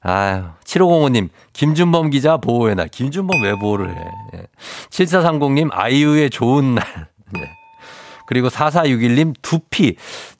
[0.00, 2.88] 아유, 7505님, 김준범 기자 보호의 날.
[2.88, 4.04] 김준범 왜 보호를 해?
[4.34, 4.46] 예.
[4.90, 6.84] 7430님, 아이유의 좋은 날.
[7.38, 7.50] 예.
[8.26, 9.96] 그리고 4461님, 두피.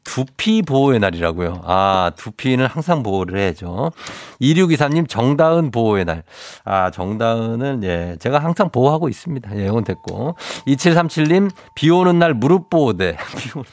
[0.07, 1.63] 두피 보호의 날이라고요.
[1.65, 3.93] 아, 두피는 항상 보호를 해야죠.
[4.41, 6.23] 2623님, 정다은 보호의 날.
[6.65, 9.59] 아, 정다은은, 예, 제가 항상 보호하고 있습니다.
[9.59, 10.37] 예, 이건 됐고.
[10.69, 13.17] 2737님, 비 오는 날 무릎 보호대.
[13.37, 13.67] 비 오는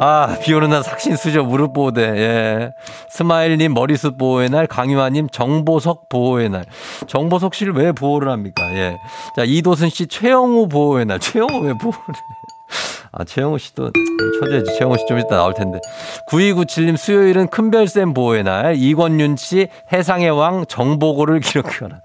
[0.00, 2.02] 아, 비 오는 날 삭신수저 무릎 보호대.
[2.02, 2.70] 예.
[3.10, 6.64] 스마일님 머리숱 보호의 날, 강유아님 정보석 보호의 날.
[7.08, 8.62] 정보석 씨를 왜 보호를 합니까?
[8.74, 8.96] 예.
[9.34, 11.18] 자, 이도순 씨 최영우 보호의 날.
[11.18, 12.47] 최영우 왜 보호를 해?
[13.12, 13.90] 아, 최영우 씨도
[14.40, 14.76] 초대해지.
[14.78, 15.78] 최영우 씨 좀 이따 나올 텐데.
[16.28, 18.74] 9297님 수요일은 큰별쌤 보호의 날.
[18.76, 22.00] 이권윤 씨 해상의 왕 정보고를 기록하라.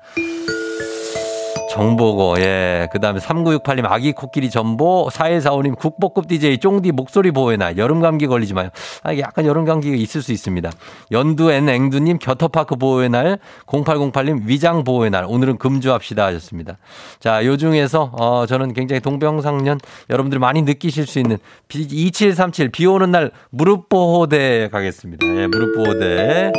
[1.74, 2.88] 정보고, 예.
[2.91, 8.28] 그 다음에 3968님 아기 코끼리 전보, 4145님 국보급 DJ 쫑디 목소리 보호의 날, 여름 감기
[8.28, 8.69] 걸리지 마요.
[9.01, 10.69] 아, 약간 여름 감기가 있을 수 있습니다.
[11.11, 16.78] 연두 and 앵두님 겨터파크 보호의 날, 0808님 위장 보호의 날, 오늘은 금주합시다 하셨습니다.
[17.19, 19.80] 자, 요 중에서, 어, 저는 굉장히 동병상련
[20.11, 25.26] 여러분들 많이 느끼실 수 있는 2737 비 오는 날 무릎 보호대 가겠습니다.
[25.26, 26.51] 예, 무릎 보호대.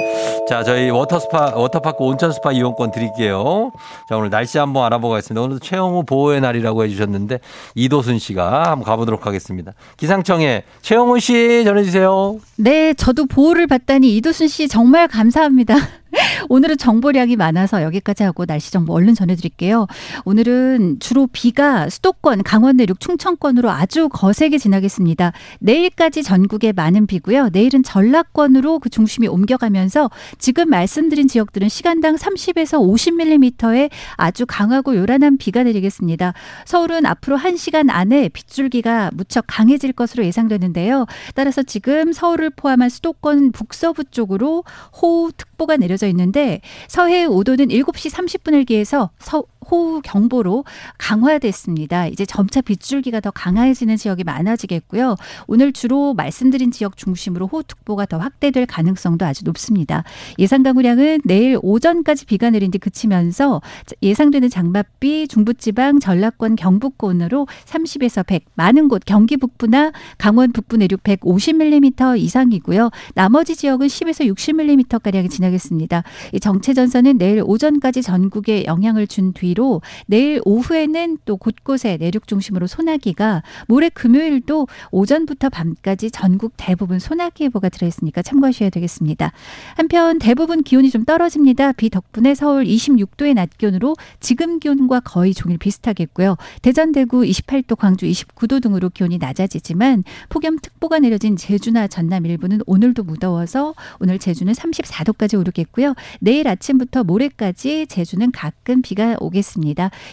[0.49, 3.71] 자, 저희 워터스파, 워터파크 온천스파 이용권 드릴게요.
[4.09, 5.43] 자, 오늘 날씨 한번 알아보 고 가겠습니다.
[5.43, 7.41] 오늘도 최영우 보호의 날이라고 해주셨는데
[7.75, 9.73] 이도순 씨가 한번 가보도록 하겠습니다.
[9.97, 12.39] 기상청에 최영우 씨 전해주세요.
[12.57, 15.77] 네, 저도 보호를 받다니 이도순 씨 정말 감사합니다.
[16.49, 19.87] 오늘은 정보량이 많아서 여기까지 하고 날씨 정보 얼른 전해드릴게요.
[20.25, 25.33] 오늘은 주로 비가 수도권, 강원 내륙, 충청권으로 아주 거세게 지나겠습니다.
[25.61, 27.51] 내일까지 전국에 많은 비고요.
[27.53, 35.63] 내일은 전라권으로 그 중심이 옮겨가면서 지금 말씀드린 지역들은 시간당 30에서 50mm의 아주 강하고 요란한 비가
[35.63, 36.35] 내리겠습니다.
[36.65, 41.07] 서울은 앞으로 1시간 안에 빗줄기가 무척 강해질 것으로 예상되는데요.
[41.35, 44.65] 따라서 지금 서울을 포함한 수도권 북서부 쪽으로
[45.01, 50.65] 호우특보가 내려져 있는데 서해 5도는 7시 30분을 기해서 서, 호우 경보로
[50.99, 52.07] 강화됐습니다.
[52.07, 55.17] 이제 점차 빗줄기가 더 강해지는 지역이 많아지겠고요.
[55.47, 60.05] 오늘 주로 말씀드린 지역 중심으로 호우특보가 더 확대될 가능성도 아주 높습니다.
[60.39, 63.61] 예상 강우량은 내일 오전까지 비가 내린 뒤 그치면서
[64.03, 72.19] 예상되는 장맛비 중부지방 전라권 경북권으로 30에서 100 많은 곳 경기 북부나 강원 북부 내륙 150mm
[72.19, 72.91] 이상이고요.
[73.15, 76.03] 나머지 지역은 10에서 60mm 가량이 지나겠습니다.
[76.33, 82.67] 이 정체 전선은 내일 오전까지 전국에 영향을 준 뒤로 내일 오후에는 또 곳곳에 내륙 중심으로
[82.67, 89.33] 소나기가 모레 금요일도 오전부터 밤까지 전국 대부분 소나기 예보가 들어있으니까 참고하셔야 되겠습니다.
[89.77, 91.73] 한편 대부분 기온이 좀 떨어집니다.
[91.73, 96.37] 비 덕분에 서울 26도의 낮 기온으로 지금 기온과 거의 종일 비슷하겠고요.
[96.63, 103.75] 대전, 대구 28도, 광주 29도 등으로 기온이 낮아지지만 폭염특보가 내려진 제주나 전남 일부는 오늘도 무더워서
[104.01, 105.95] 오늘 제주는 34도까지 오르겠고요.
[106.21, 109.44] 내일 아침부터 모레까지 제주는 가끔 비가 오겠습니다.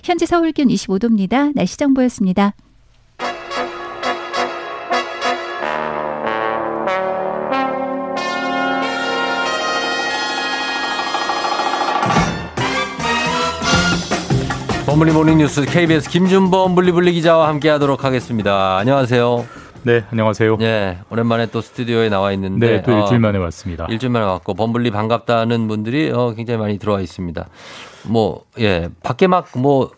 [0.03, 1.53] 현재 서울 기온 25도입니다.
[1.55, 2.53] 날씨 정보였습니다.
[14.91, 18.77] 범블리 morning 뉴스 KBS 김준범 범블리 기자와 함께 하도록 하겠습니다.
[18.77, 19.45] 안녕하세요.
[19.83, 20.57] 네, 안녕하세요.
[20.61, 22.67] 예, 오랜만에 또 스튜디오에 나와 있는데.
[22.67, 23.87] 네, 또 일주일 만에 왔습니다.
[23.89, 27.47] 일주일 만에 왔고, 범블리 반갑다는 분들이 어, 굉장히 많이 들어와 있습니다.
[28.07, 29.89] 뭐, 예, 밖에 막 뭐,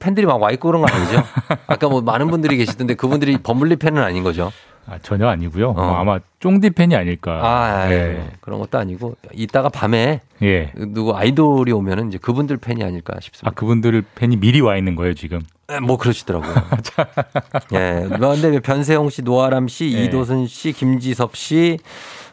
[0.00, 1.22] 팬들이 막 와 있고 그런 거 아니죠?
[1.68, 4.50] 아까 뭐 많은 분들이 계시던데 그분들이 범블리 팬은 아닌 거죠?
[4.86, 5.70] 아, 전혀 아니고요.
[5.70, 5.80] 어.
[5.82, 7.38] 아마 쫑디 팬이 아닐까.
[7.40, 8.30] 아, 예.
[8.40, 10.72] 그런 것도 아니고 이따가 밤에 예.
[10.88, 13.48] 누구 아이돌이 오면은 이제 그분들 팬이 아닐까 싶습니다.
[13.48, 15.42] 아, 그분들 팬이 미리 와 있는 거예요, 지금.
[15.68, 16.54] 네, 뭐 그러시더라고요.
[17.74, 18.06] 예.
[18.08, 20.04] 그런데 왜 변세용 씨, 노아람 씨, 예.
[20.04, 21.78] 이도순 씨, 김지섭 씨,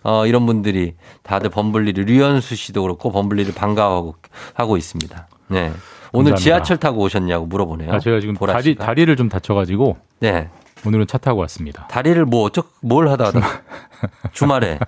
[0.04, 4.16] 어, 이런 분들이 다들 범블리를, 류현수 씨도 그렇고 범블리를 반가워하고
[4.54, 5.28] 하고 있습니다.
[5.50, 5.74] 네.
[6.14, 6.36] 오늘 감사합니다.
[6.38, 7.92] 지하철 타고 오셨냐고 물어보네요.
[7.92, 8.86] 아, 제가 지금 다리, 씨가.
[8.86, 10.50] 다리를 좀 다쳐가지고 네.
[10.86, 11.88] 오늘은 차 타고 왔습니다.
[11.88, 13.42] 다리를 뭐 어쩌, 뭘 하다 하다.
[14.32, 14.80] 주말에.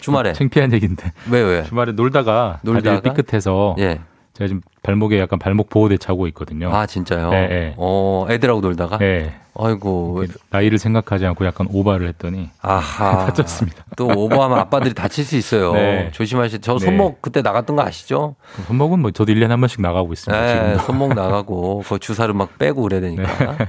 [0.00, 0.32] 주말에.
[0.34, 1.12] 창피한 얘기인데.
[1.30, 1.62] 왜, 왜?
[1.62, 3.02] 주말에 놀다가, 놀다가?
[3.02, 4.00] 삐끗해서 예.
[4.36, 6.68] 제가 지금 발목에 약간 발목 보호대 차고 있거든요.
[6.70, 7.30] 아, 진짜요?
[7.30, 7.74] 네, 네.
[7.78, 8.98] 어, 애들하고 놀다가?
[8.98, 9.32] 네.
[9.58, 10.24] 아이고.
[10.50, 13.24] 나이를 생각하지 않고 약간 오바를 했더니 아하.
[13.32, 13.86] 다쳤습니다.
[13.96, 15.72] 또 오버하면 아빠들이 다칠 수 있어요.
[15.72, 16.10] 네.
[16.12, 16.58] 조심하시.
[16.60, 16.84] 저 네.
[16.84, 18.36] 손목 그때 나갔던 거 아시죠?
[18.66, 20.44] 손목은 뭐 저도 1년에 한 번씩 나가고 있습니다.
[20.44, 20.78] 네, 지금도.
[20.82, 23.56] 손목 나가고 그 주사를 막 빼고 그래야 되니까.
[23.56, 23.66] 네.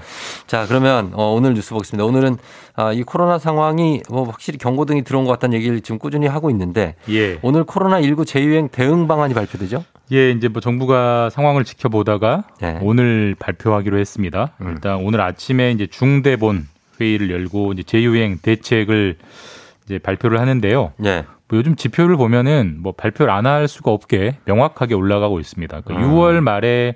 [0.47, 2.03] 자, 그러면 어, 오늘 뉴스 보겠습니다.
[2.03, 2.35] 오늘은
[2.75, 6.95] 아, 이 코로나 상황이 뭐 확실히 경고등이 들어온 것 같다는 얘기를 지금 꾸준히 하고 있는데
[7.09, 7.39] 예.
[7.41, 9.85] 오늘 코로나 19 재유행 대응 방안이 발표되죠?
[10.11, 12.79] 예, 이제 뭐 정부가 상황을 지켜보다가 네.
[12.81, 14.53] 오늘 발표하기로 했습니다.
[14.61, 14.69] 음.
[14.69, 16.67] 일단 오늘 아침에 이제 중대본
[16.99, 19.17] 회의를 열고 이제 재유행 대책을
[19.85, 20.93] 이제 발표를 하는데요.
[20.97, 21.25] 네.
[21.49, 25.81] 뭐 요즘 지표를 보면은 뭐 발표를 안 할 수가 없게 명확하게 올라가고 있습니다.
[25.81, 25.97] 그 음.
[25.99, 26.95] 6월 말에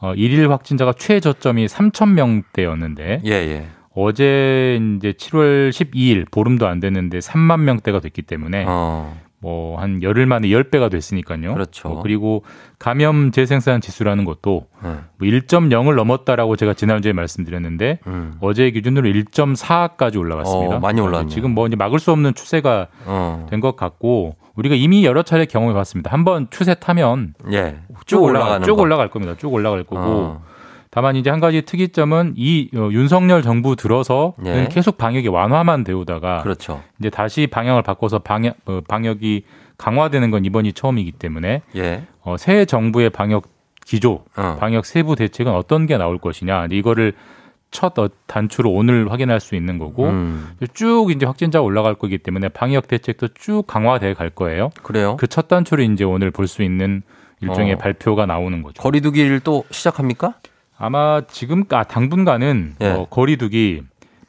[0.00, 3.66] 어, 일일 확진자가 최저점이 3천 명대였는데 예, 예.
[3.94, 9.16] 어제 이제 7월 12일 보름도 안 됐는데 3만 명대가 됐기 때문에 어.
[9.44, 11.52] 뭐 한 열흘 만에 10배가 됐으니까요.
[11.52, 11.88] 그렇죠.
[11.88, 12.42] 뭐 그리고
[12.78, 14.88] 감염 재생산 지수라는 것도 네.
[15.18, 18.34] 뭐 1.0을 넘었다라고 제가 지난주에 말씀드렸는데 음.
[18.40, 20.76] 어제 기준으로 1.4까지 올라갔습니다.
[20.76, 21.28] 어, 많이 올랐네요.
[21.28, 23.46] 지금 뭐 이제 막을 수 없는 추세가 어.
[23.50, 26.10] 된것 같고 우리가 이미 여러 차례 경험해 봤습니다.
[26.12, 27.76] 한번 추세 타면 예.
[28.06, 28.82] 쭉 올라가 올라가는 쭉 거.
[28.82, 29.34] 올라갈 겁니다.
[29.36, 30.44] 쭉 올라갈 거고 어.
[30.94, 34.68] 다만 이제 한 가지 특이점은 이 어, 윤석열 정부 들어서는 예.
[34.70, 36.82] 계속 방역이 완화만 되오다가 그렇죠.
[37.00, 39.42] 이제 다시 방향을 바꿔서 방역 어, 방역이
[39.76, 42.04] 강화되는 건 이번이 처음이기 때문에 예.
[42.22, 43.48] 어, 새 정부의 방역
[43.84, 44.56] 기조, 어.
[44.60, 47.12] 방역 세부 대책은 어떤 게 나올 것이냐 이거를
[47.72, 50.50] 첫 어, 단추로 오늘 확인할 수 있는 거고 음.
[50.74, 54.70] 쭉 이제 확진자 올라갈 거기 때문에 방역 대책도 쭉 강화돼 갈 거예요.
[54.84, 55.16] 그래요?
[55.16, 57.02] 그 첫 단추를 이제 오늘 볼 수 있는
[57.40, 57.78] 일종의 어.
[57.78, 58.80] 발표가 나오는 거죠.
[58.80, 60.34] 거리두기를 또 시작합니까?
[60.84, 62.88] 아마 지금 아 당분간은 예.
[62.88, 63.82] 어, 거리두기,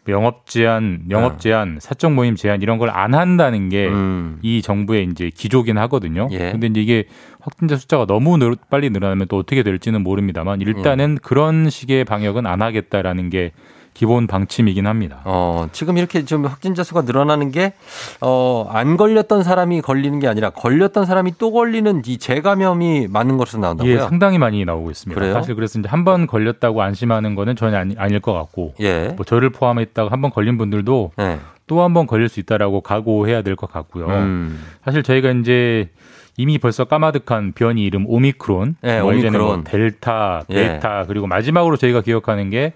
[0.08, 4.40] 영업 제한, 영업 제한, 사적 모임 제한 이런 걸 안 한다는 게 음.
[4.42, 6.28] 이 정부의 이제 기조긴 하거든요.
[6.32, 6.52] 예.
[6.52, 7.04] 근데 이제 이게
[7.42, 12.62] 확진자 숫자가 너무 늘, 빨리 늘어나면 또 어떻게 될지는 모릅니다만 일단은 그런 식의 방역은 안
[12.62, 13.52] 하겠다라는 게
[13.96, 15.22] 기본 방침이긴 합니다.
[15.24, 17.74] 어, 지금 이렇게 좀 확진자 수가 늘어나는 게,
[18.22, 23.62] 어, 안 걸렸던 사람이 걸리는 게 아니라 걸렸던 사람이 또 걸리는 이 재감염이 많은 것으로
[23.62, 23.94] 나온다고요?
[23.94, 25.18] 예, 상당히 많이 나오고 있습니다.
[25.20, 25.34] 그래요?
[25.34, 29.14] 사실 그래서 이제 한 번 걸렸다고 안심하는 거는 전혀 아니, 아닐 것 같고, 예.
[29.16, 31.40] 뭐 저를 포함했다가 한 번 걸린 분들도 네.
[31.66, 34.08] 또한 번 걸릴 수 있다라고 각오해야 될 것 같고요.
[34.08, 34.62] 음.
[34.84, 35.90] 사실 저희가 이제
[36.38, 39.64] 이미 벌써 까마득한 변이 이름 오미크론, 네, 뭐 오미크론.
[39.64, 40.54] 델타, 예.
[40.54, 42.74] 베타 그리고 마지막으로 저희가 기억하는 게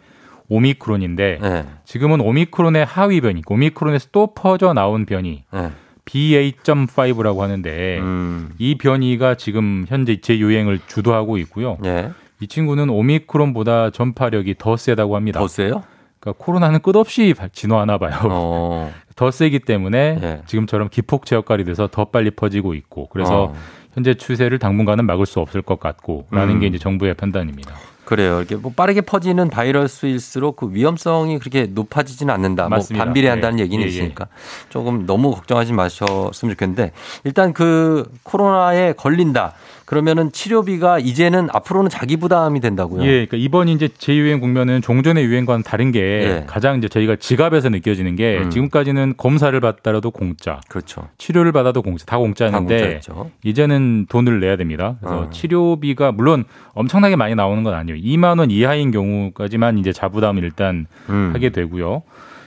[0.49, 1.65] 오미크론인데 네.
[1.85, 5.69] 지금은 오미크론의 하위 변이, 오미크론에서 또 퍼져 나온 변이 네.
[6.05, 8.49] BA.5라고 하는데 음.
[8.57, 11.77] 이 변이가 지금 현재 재유행을 주도하고 있고요.
[11.85, 12.11] 예.
[12.41, 15.39] 이 친구는 오미크론보다 전파력이 더 세다고 합니다.
[15.39, 15.83] 더 세요?
[16.19, 18.17] 그러니까 코로나는 끝없이 발- 진화하나 봐요.
[18.23, 18.93] 어.
[19.15, 20.41] 더 세기 때문에 예.
[20.47, 23.55] 지금처럼 기폭제 역할이 돼서 더 빨리 퍼지고 있고 그래서 어.
[23.93, 26.59] 현재 추세를 당분간은 막을 수 없을 것 같고라는 음.
[26.59, 27.75] 게 이제 정부의 판단입니다.
[28.09, 28.39] 그래요.
[28.39, 32.67] 이렇게 뭐 빠르게 퍼지는 바이러스일수록 그 위험성이 그렇게 높아지지는 않는다.
[32.67, 33.05] 맞습니다.
[33.05, 33.63] 뭐 반비례한다는 네.
[33.63, 33.91] 얘기는 예, 예.
[33.91, 34.25] 있으니까
[34.69, 36.91] 조금 너무 걱정하지 마셨으면 좋겠는데
[37.23, 39.53] 일단 그 코로나에 걸린다.
[39.89, 43.01] 그러면은 치료비가 이제는 앞으로는 자기 부담이 된다고요.
[43.05, 46.43] 예, 그러니까 이번 이제 재유행 국면은 종전의 유행과는 다른 게 예.
[46.45, 48.51] 가장 이제 저희가 지갑에서 느껴지는 게 음.
[48.51, 51.07] 지금까지는 검사를 받더라도 공짜, 그렇죠.
[51.17, 53.23] 치료를 받아도 공짜, 다 공짜였는데 다.
[53.43, 54.97] 이제는 돈을 내야 됩니다.
[54.99, 55.29] 그래서 어.
[55.31, 56.43] 치료비가 물론
[56.75, 57.99] 엄청나게 많이 나오는 건 아니에요.
[57.99, 61.31] 2만 원 이하인 경우까지만 이제 자부담을 일단 음.
[61.33, 62.03] 하게 되고요.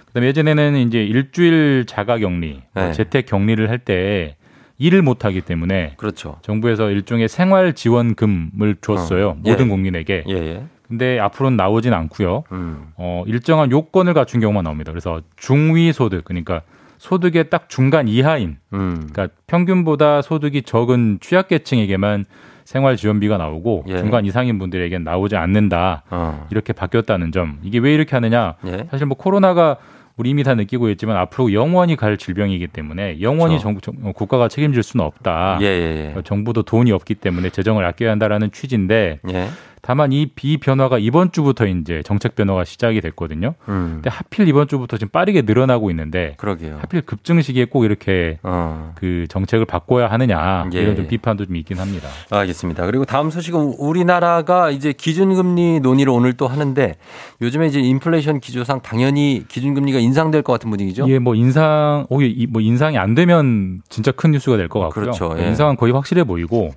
[0.07, 2.93] 그다음에 예전에는 이제 일주일 자가 격리, 뭐 네.
[2.93, 4.37] 재택 격리를 할때
[4.83, 6.39] 일을 못 하기 때문에 그렇죠.
[6.43, 9.29] 정부에서 일종의 생활 지원금을 줬어요.
[9.31, 9.35] 어.
[9.37, 9.69] 모든 예.
[9.69, 10.25] 국민에게.
[10.29, 10.65] 예, 예.
[10.89, 12.43] 근데 앞으로는 나오진 않고요.
[12.51, 12.89] 음.
[12.97, 14.91] 어, 일정한 요건을 갖춘 경우만 나옵니다.
[14.91, 16.63] 그래서 중위 소득, 그러니까
[16.99, 19.07] 소득의 딱 중간 이하인, 음.
[19.11, 22.25] 그러니까 평균보다 소득이 적은 취약계층에게만
[22.65, 23.99] 생활 지원비가 나오고 예.
[23.99, 26.03] 중간 이상인 분들에게는 나오지 않는다.
[26.11, 26.47] 어.
[26.51, 27.59] 이렇게 바뀌었다는 점.
[27.63, 28.57] 이게 왜 이렇게 하느냐?
[28.67, 28.87] 예.
[28.91, 29.77] 사실 뭐 코로나가
[30.17, 33.63] 우리 이미 다 느끼고 있지만 앞으로 영원히 갈 질병이기 때문에 영원히 그렇죠.
[33.63, 35.59] 정부, 정- 어, 국가가 책임질 수는 없다.
[35.63, 39.35] 예, 예, 어, 정부도 돈이 없기 때문에 재정을 아껴야 한다라는 취지인데 예.
[39.35, 39.49] 예.
[39.85, 43.55] 다만 이 비 변화가 이번 주부터 이제 정책 변화가 시작이 됐거든요.
[43.69, 43.95] 음.
[43.97, 46.79] 근데 하필 이번 주부터 지금 빠르게 늘어나고 있는데 그러게요.
[46.81, 48.93] 하필 급증 시기에 꼭 이렇게 어.
[48.95, 50.81] 그 정책을 바꿔야 하느냐 예.
[50.83, 52.09] 이런 좀 비판도 좀 있긴 합니다.
[52.31, 52.87] 알겠습니다.
[52.87, 56.95] 그리고 다음 소식은 우리나라가 이제 기준금리 논의를 오늘 또 하는데
[57.41, 61.07] 요즘에 이제 인플레이션 기조상 당연히 기준금리가 인상될 것 같은 분위기죠.
[61.09, 65.07] 예, 뭐 인상, 오히려 이- 뭐 인상이 안 되면 진짜 큰 뉴스가 될 것 같고요.
[65.07, 65.35] 그렇죠.
[65.39, 65.49] 예.
[65.49, 66.71] 인상은 거의 확실해 보이고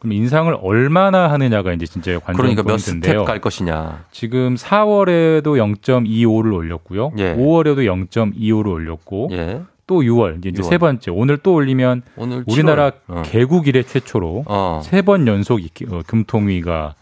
[0.00, 3.12] 그럼 인상을 얼마나 하느냐가 이제 진짜 관전 그러니까 몇 포인트인데요.
[3.12, 4.04] 스텝 갈 것이냐.
[4.10, 5.44] 지금 4월에도
[5.78, 7.12] 0.25를 올렸고요.
[7.18, 7.36] 예.
[7.36, 9.60] 5월에도 0.25를 올렸고 예.
[9.86, 10.64] 또 6월 이제 6월.
[10.64, 12.94] 세 번째 오늘 또 올리면 오늘 우리나라 7월.
[13.08, 13.22] 어.
[13.26, 14.80] 개국 이래 최초로 어.
[14.82, 16.94] 세번 연속 이- 어, 금통위가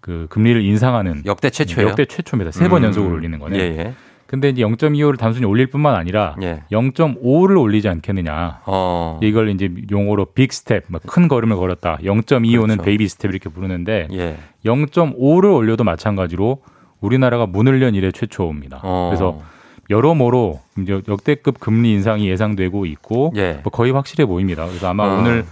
[0.00, 1.88] 그 금리를 인상하는 역대 최초예요.
[1.90, 2.50] 역대 최초입니다.
[2.52, 2.86] 세번 음.
[2.86, 3.58] 연속으로 올리는 거네.
[3.58, 3.94] 예, 예.
[4.26, 6.62] 근데 이제 0.25를 단순히 올릴 뿐만 아니라 예.
[6.70, 8.60] 0.5를 올리지 않겠느냐.
[8.66, 9.20] 어.
[9.22, 11.98] 이걸 이제 용어로 big step, 뭐 큰 걸음을 걸었다.
[12.02, 12.82] 0.25는 그렇죠.
[12.82, 14.36] baby step 이렇게 부르는데 예.
[14.64, 16.62] 0.5를 올려도 마찬가지로
[17.00, 18.80] 우리나라가 문을 연 이래 최초입니다.
[18.82, 19.08] 어.
[19.10, 19.40] 그래서
[19.90, 23.60] 여러모로 이제 역대급 금리 인상이 예상되고 있고 예.
[23.62, 24.66] 뭐 거의 확실해 보입니다.
[24.66, 25.18] 그래서 아마 어.
[25.18, 25.44] 오늘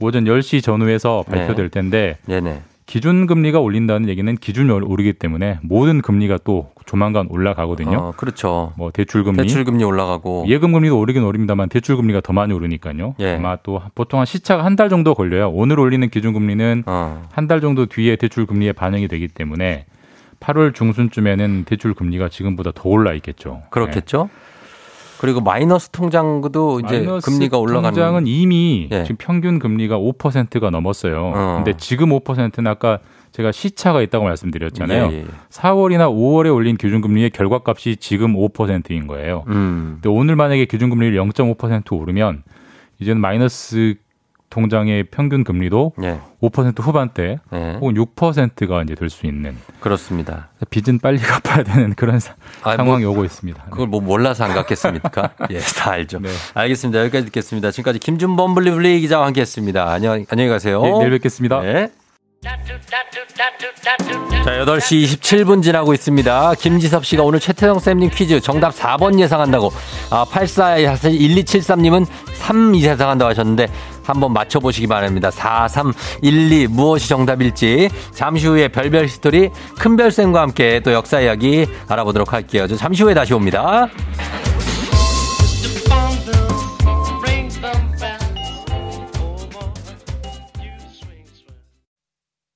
[0.00, 2.62] 오전 10시 전후에서 발표될 텐데 네네.
[2.92, 7.96] 기준 금리가 올린다는 얘기는 기준이 오르기 때문에 모든 금리가 또 조만간 올라가거든요.
[7.96, 8.74] 어, 그렇죠.
[8.76, 13.14] 뭐 대출 금리, 대출 금리 올라가고 예금 금리도 오르긴 오릅니다만 대출 금리가 더 많이 오르니까요.
[13.18, 13.36] 예.
[13.36, 15.48] 아마 또 보통 한 시차가 한 달 정도 걸려요.
[15.50, 17.22] 오늘 올리는 기준 금리는 어.
[17.32, 19.86] 한달 정도 뒤에 대출 금리에 반영이 되기 때문에
[20.40, 23.62] 8월 중순쯤에는 대출 금리가 지금보다 더 올라 있겠죠.
[23.70, 24.28] 그렇겠죠.
[25.22, 29.04] 그리고 마이너스 통장도 이제 마이너스 금리가 올라가는 통장은 이미 예.
[29.04, 31.32] 지금 평균 금리가 5%가 넘었어요.
[31.32, 31.54] 어.
[31.58, 32.98] 근데 지금 5%는 아까
[33.30, 35.10] 제가 시차가 있다고 말씀드렸잖아요.
[35.12, 35.24] 예, 예.
[35.48, 39.44] 4월이나 5월에 올린 기준금리의 결과값이 지금 5%인 거예요.
[39.46, 40.00] 음.
[40.02, 42.42] 근데 오늘 만약에 기준금리를 0.5% 오르면
[42.98, 43.94] 이제는 마이너스
[44.56, 46.18] 통장의 평균 금리도 예.
[46.42, 47.78] 5% 후반대 예.
[47.80, 50.50] 혹은 6%가 이제 될 수 있는 그렇습니다.
[50.68, 53.62] 빚은 빨리 갚아야 되는 그런 사- 아, 상황이 뭐, 오고 있습니다.
[53.70, 55.30] 그걸 뭐 몰라서 안 갔겠습니까?
[55.50, 56.18] 예, 다 알죠.
[56.20, 56.28] 네.
[56.52, 57.00] 알겠습니다.
[57.00, 57.70] 여기까지 듣겠습니다.
[57.70, 59.90] 지금까지 김준범 블리블리 기자와 함께했습니다.
[59.90, 60.82] 안녕, 안녕히 가세요.
[60.82, 61.60] 네, 내일 뵙겠습니다.
[61.62, 61.88] 네.
[62.42, 62.58] 자,
[64.64, 66.54] 8시 27분 지나고 있습니다.
[66.54, 69.70] 김지섭 씨가 오늘 최태성 쌤님 퀴즈 정답 4번 예상한다고.
[70.10, 73.68] 아, 841273님은 3 예상한다고 하셨는데
[74.02, 75.30] 한번 맞춰보시기 바랍니다.
[75.30, 82.66] 4312 무엇이 정답일지 잠시 후에 별별 히스토리 큰별쌤과 함께 또 역사 이야기 알아보도록 할게요.
[82.68, 83.88] 저 잠시 후에 다시 옵니다.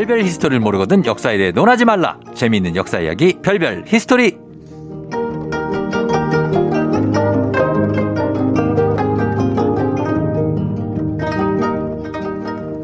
[0.00, 2.16] 별별 히스토리를 모르거든 역사에 대해 논하지 말라.
[2.34, 4.38] 재미있는 역사 이야기 별별 히스토리.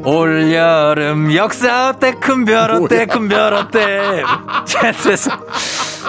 [0.04, 4.22] 올여름 역사 어때 큰별 어때 큰별 어때
[4.66, 5.38] 최태성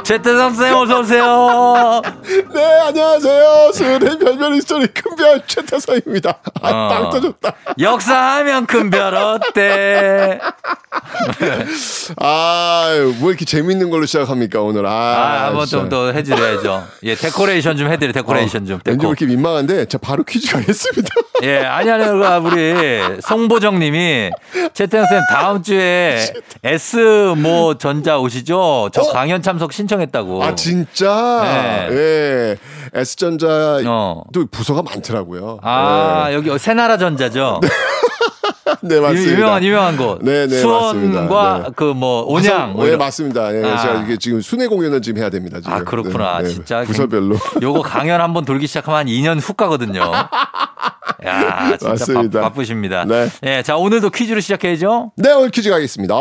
[0.03, 2.01] 최태성 쌤 어서 오세요.
[2.28, 3.71] 네, 안녕하세요.
[3.73, 6.38] 수요일의 별별 히스토리 큰별 최태성입니다.
[6.61, 6.88] 아, 어.
[6.89, 7.53] 빵 터졌다.
[7.80, 10.38] 역사하면 큰별 어때?
[12.17, 14.86] 아, 뭐 이렇게 재밌는 걸로 시작합니까, 오늘.
[14.86, 15.65] 아, 아, 한번.
[15.67, 16.84] 좀 더 해드려야죠.
[17.03, 18.82] 예, 데코레이션 좀 해드려, 데코레이션 좀.
[18.84, 19.03] 왠지 데코.
[19.03, 21.07] 왜 이렇게 민망한데, 저 바로 퀴즈 가겠습니다.
[21.43, 24.32] 예, 아니, 아니, 우리 송보정 님이
[24.73, 26.19] 최태형쌤 다음 주에
[26.63, 26.97] S
[27.38, 28.89] 모 전자 오시죠?
[28.91, 30.41] 저 강연 참석 신청했다고.
[30.41, 30.45] 어?
[30.45, 31.88] 아, 진짜?
[31.89, 31.95] 네.
[31.95, 32.16] 예.
[32.93, 34.24] S전자도 어.
[34.51, 35.59] 부서가 많더라고요.
[35.61, 37.59] 아, 여기 새나라 전자죠?
[38.82, 39.30] 네, 맞습니다.
[39.32, 40.20] 유- 유명한, 유명한 곳.
[40.22, 41.61] 네, 네, 수원과.
[41.68, 41.70] 네.
[41.76, 42.74] 그 뭐, 온양.
[42.74, 43.53] 뭐 네, 이런- 맞습니다.
[43.55, 43.78] 예, 아.
[43.78, 45.57] 제가 이게 지금 순회 공연을 지금 해야 됩니다.
[45.59, 45.72] 지금.
[45.74, 46.39] 아, 그렇구나.
[46.39, 46.49] 네, 네.
[46.53, 46.84] 진짜.
[46.84, 47.38] 부서별로.
[47.61, 50.01] 요거 강연 한번 돌기 시작하면 한 2년 후 가거든요.
[51.26, 52.41] 야, 진짜 맞습니다.
[52.41, 53.30] 바, 쁘십니다 네.
[53.43, 55.11] 예, 자, 오늘도 퀴즈로 시작해야죠.
[55.15, 56.15] 네, 오늘 퀴즈 가겠습니다.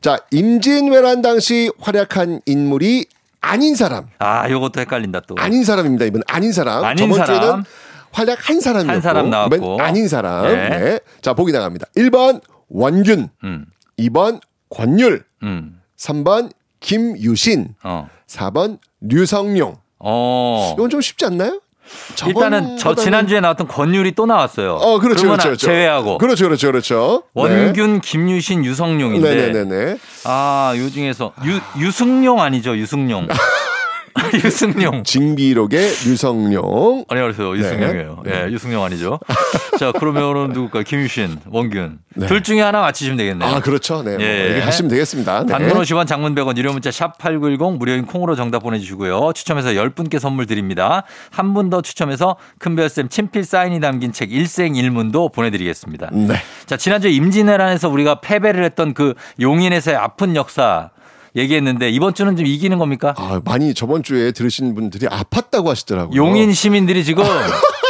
[0.00, 3.06] 자, 임진왜란 당시 활약한 인물이
[3.40, 4.06] 아닌 사람.
[4.18, 5.34] 아, 요것도 헷갈린다 또.
[5.38, 6.04] 아닌 사람입니다.
[6.06, 6.84] 이번 아닌 사람.
[6.84, 7.40] 아닌 저번 사람.
[7.40, 7.64] 주에는
[8.12, 8.92] 활약 한 사람이었고.
[8.92, 9.80] 한 사람 나왔고.
[9.80, 10.46] 아닌 사람.
[10.46, 10.68] 네.
[10.68, 11.00] 네.
[11.20, 11.86] 자, 보기 나갑니다.
[11.96, 13.28] 1번 원균.
[13.44, 13.66] 음,
[13.98, 15.24] 2번 권율.
[15.42, 17.74] 음, 3번 김유신.
[17.84, 18.08] 어.
[18.26, 19.76] 4번 류성룡.
[20.00, 20.74] 어.
[20.76, 21.60] 이건 좀 쉽지 않나요?
[22.26, 24.74] 일단은 저 지난주에 나왔던 권율이 또 나왔어요.
[24.74, 25.66] 어, 그렇죠, 그렇죠, 그렇죠.
[25.66, 26.18] 제외하고.
[26.18, 27.22] 그렇죠, 그렇죠, 그렇죠.
[27.34, 29.34] 원균, 김유신, 유성룡인데.
[29.34, 29.98] 네네네네.
[30.24, 33.28] 아, 요 중에서 유, 유승룡 아니죠, 유승룡.
[34.44, 35.04] 유승룡.
[35.04, 37.04] 징비록의 유성룡.
[37.08, 38.22] 아니, 그래서 유승룡이에요.
[38.24, 38.44] 네.
[38.46, 39.18] 예, 유승룡 아니죠.
[39.78, 40.82] 자, 그러면은 누굴까?
[40.82, 41.98] 김유신, 원균.
[42.26, 43.48] 둘 중에 하나 맞히시면 되겠네요.
[43.48, 44.02] 아, 그렇죠.
[44.02, 44.16] 네.
[44.16, 44.46] 뭐 예.
[44.46, 45.44] 이렇게 하시면 되겠습니다.
[45.44, 45.52] 네.
[45.52, 49.32] 단문 50원 장문 100원 유료 문자 샵 8910 무료인 콩으로 정답 보내주시고요.
[49.34, 51.04] 추첨해서 10분께 선물 드립니다.
[51.30, 56.10] 한 분 더 추첨해서 큰별쌤 친필 사인이 담긴 책 일생일문도 보내드리겠습니다.
[56.12, 56.34] 네.
[56.66, 60.90] 자 지난주에 임진왜란에서 우리가 패배를 했던 그 용인에서의 아픈 역사
[61.38, 63.14] 얘기했는데 이번 주는 좀 이기는 겁니까?
[63.16, 66.16] 아, 많이 저번 주에 들으신 분들이 아팠다고 하시더라고요.
[66.16, 67.24] 용인 시민들이 지금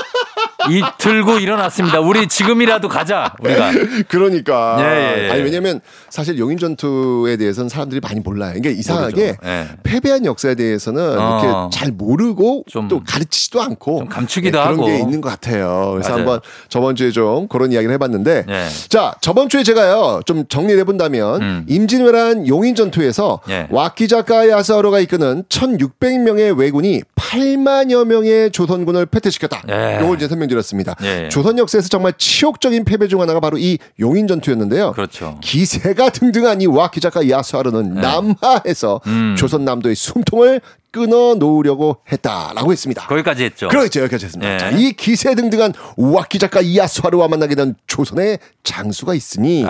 [0.70, 2.00] 이 들고 일어났습니다.
[2.00, 3.34] 우리 지금이라도 가자.
[3.40, 3.70] 우리가.
[4.08, 4.76] 그러니까.
[4.80, 5.30] 예, 예, 예.
[5.30, 8.52] 아니, 왜냐면 사실 용인 전투에 대해서는 사람들이 많이 몰라요.
[8.54, 9.36] 그러니까 이상하게.
[9.44, 9.68] 예.
[9.82, 11.40] 패배한 역사에 대해서는 어.
[11.42, 14.86] 이렇게 잘 모르고 또 가르치지도 않고 감추기도 네, 그런 하고.
[14.86, 15.90] 게 있는 것 같아요.
[15.92, 16.18] 그래서 맞아요.
[16.20, 18.66] 한번 저번 주에 좀 그런 이야기를 해봤는데 예.
[18.88, 21.64] 자 저번 주에 제가요 좀 정리를 해본다면 음.
[21.68, 23.66] 임진왜란 용인 전투에서 예.
[23.70, 29.62] 와키자카 야스하로가 이끄는 1,600명의 왜군이 8만여 명의 조선군을 패퇴시켰다.
[29.70, 30.00] 예.
[30.02, 30.94] 이걸 이제 설명드렸 습니다.
[31.02, 31.28] 예.
[31.28, 34.92] 조선 역사에서 정말 치욕적인 패배 중 하나가 바로 이 용인 전투였는데요.
[34.92, 35.38] 그렇죠.
[35.40, 39.10] 기세가 등등한 이 와키자카 야스하로는 남하에서 네.
[39.10, 39.34] 음.
[39.36, 43.06] 조선 남도의 숨통을 끊어 놓으려고 했다라고 했습니다.
[43.06, 43.68] 거기까지 했죠.
[43.68, 44.00] 그렇죠.
[44.00, 44.54] 여기까지 했습니다.
[44.54, 44.58] 예.
[44.58, 49.64] 자, 이 기세 등등한 와키자카 이야스하루와 만나게 된 조선의 장수가 있으니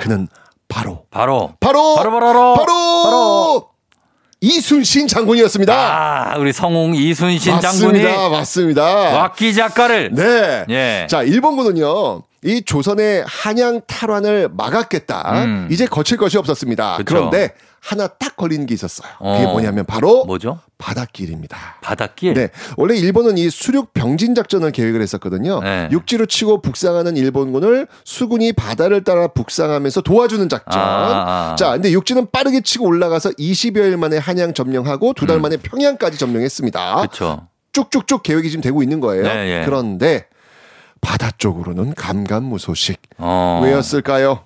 [0.00, 0.28] 그는
[0.68, 3.68] 바로 바로 바로 바로 바로 바로,
[4.44, 5.74] 이순신 장군이었습니다.
[5.74, 8.28] 아, 우리 성웅 이순신 장군이 맞습니다.
[8.28, 8.84] 맞습니다.
[8.84, 10.64] 왁기 작가를 네.
[10.68, 11.06] 예.
[11.08, 12.22] 자, 일본군은요.
[12.44, 15.44] 이 조선의 한양 탈환을 막았겠다.
[15.44, 15.68] 음.
[15.70, 16.98] 이제 거칠 것이 없었습니다.
[16.98, 17.04] 그쵸.
[17.14, 19.10] 그런데 하나 딱 걸리는 게 있었어요.
[19.18, 19.52] 그게 어.
[19.52, 20.58] 뭐냐면 바로 뭐죠?
[20.78, 21.56] 바닷길입니다.
[21.82, 22.34] 바닷길.
[22.34, 22.48] 네.
[22.76, 25.60] 원래 일본은 이 수륙 병진 작전을 계획을 했었거든요.
[25.60, 25.88] 네.
[25.92, 30.80] 육지로 치고 북상하는 일본군을 수군이 바다를 따라 북상하면서 도와주는 작전.
[30.80, 31.56] 아, 아.
[31.56, 36.92] 자, 근데 육지는 빠르게 치고 올라가서 20여일 만에 한양 점령하고 두 달 만에 평양까지 점령했습니다.
[36.94, 36.96] 음.
[37.00, 37.48] 그렇죠.
[37.72, 39.24] 쭉쭉쭉 계획이 지금 되고 있는 거예요.
[39.24, 39.64] 네, 예.
[39.64, 40.26] 그런데
[41.04, 43.00] 바다 쪽으로는 감감무소식.
[43.18, 43.60] 어.
[43.62, 44.44] 왜였을까요?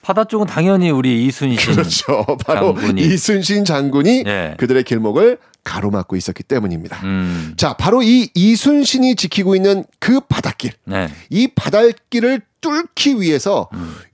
[0.00, 2.24] 바다 쪽은 당연히 우리 이순신 그렇죠.
[2.46, 3.02] 바로 장군이.
[3.02, 4.54] 이순신 장군이 예.
[4.56, 7.00] 그들의 길목을 가로막고 있었기 때문입니다.
[7.02, 7.52] 음.
[7.58, 10.72] 자, 바로 이 이순신이 지키고 있는 그 바닷길.
[10.84, 11.08] 네.
[11.28, 13.68] 이 바닷길을 뚫기 위해서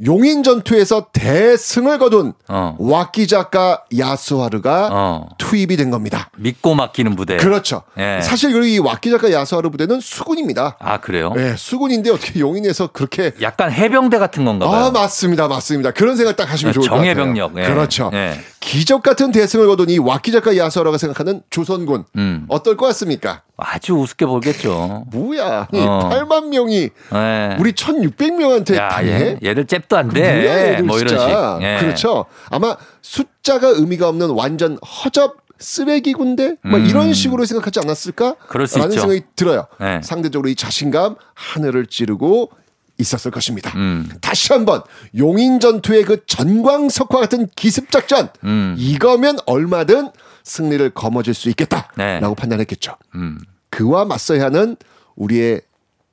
[0.05, 2.33] 용인 전투에서 대승을 거둔 음.
[2.49, 2.77] 어.
[2.79, 5.29] 와키자카 야스하르가 어.
[5.39, 6.31] 투입이 된 겁니다.
[6.37, 7.37] 믿고 맡기는 부대.
[7.37, 7.83] 그렇죠.
[7.99, 8.21] 예.
[8.23, 10.77] 사실 이 와키자카 야스하르 부대는 수군입니다.
[10.79, 11.33] 아, 그래요?
[11.35, 14.85] 네, 수군인데 어떻게 용인에서 그렇게 약간 해병대 같은 건가 봐요.
[14.87, 15.91] 아 맞습니다, 맞습니다.
[15.93, 17.15] 그런 생각 딱 하시면 네, 좋을 것 같아요.
[17.15, 17.53] 정예병력.
[17.59, 17.63] 예.
[17.67, 18.11] 그렇죠.
[18.15, 18.39] 예.
[18.65, 22.47] 기적 같은 대승을 거둔 이 와키자카 야스하르가 생각하는 조선군 음.
[22.49, 23.43] 어떨 것 같습니까?
[23.59, 25.05] 아주 우습게 보겠죠.
[25.12, 25.69] 뭐야?
[25.71, 26.09] 이 어.
[26.11, 27.57] 8만 명이 예.
[27.61, 29.11] 우리 1,600명한테 야, 당해?
[29.11, 30.71] 얘, 얘들 잽도 안 뭐야, 돼.
[30.73, 31.19] 얘들 뭐 이런 식.
[31.19, 31.59] 진짜.
[31.61, 31.79] 예.
[31.79, 32.25] 그렇죠.
[32.49, 36.57] 아마 숫자가 의미가 없는 완전 허접 쓰레기 군대?
[36.62, 36.87] 뭐 음.
[36.87, 38.37] 이런 식으로 생각하지 않았을까?
[38.49, 39.01] 라는 있죠.
[39.01, 39.67] 생각이 들어요.
[39.79, 40.01] 네.
[40.03, 42.51] 상대적으로 이 자신감 하늘을 찌르고
[42.99, 43.73] 있었을 것입니다.
[43.77, 44.09] 음.
[44.21, 44.83] 다시 한번
[45.17, 48.75] 용인 전투의 그 전광석화 같은 기습 작전 음.
[48.79, 50.11] 이거면 얼마든
[50.45, 52.21] 승리를 거머쥘 수 있겠다라고 네.
[52.21, 52.97] 판단했겠죠.
[53.17, 53.39] 음.
[53.71, 54.77] 그와 맞서야 하는
[55.17, 55.63] 우리의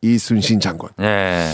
[0.01, 0.89] 이순신 장군.
[0.99, 1.51] 예.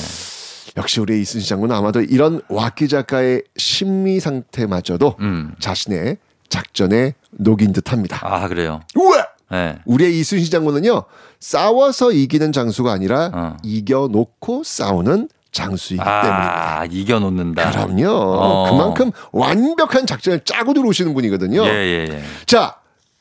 [0.78, 5.56] 역시 우리 이순신 장군은 아마도 이런 와키 작가의 심리 상태마저도 음.
[5.60, 6.18] 자신의
[6.50, 8.20] 작전에 녹인 듯합니다.
[8.22, 8.82] 아, 그래요.
[8.96, 9.28] 우와!
[9.54, 9.78] 예.
[9.86, 11.04] 우리의 이순신 장군은요
[11.39, 13.58] 싸워서 이기는 장수가 아니라 어.
[13.64, 16.80] 이겨놓고 싸우는 장수이기 때문입니다.
[16.80, 17.72] 아, 이겨놓는다.
[17.72, 18.10] 그럼요.
[18.10, 18.70] 어.
[18.70, 21.66] 그만큼 완벽한 작전을 짜고 들어오시는 분이거든요.
[21.66, 22.24] 예, 예, 예.
[22.45, 22.76] 자,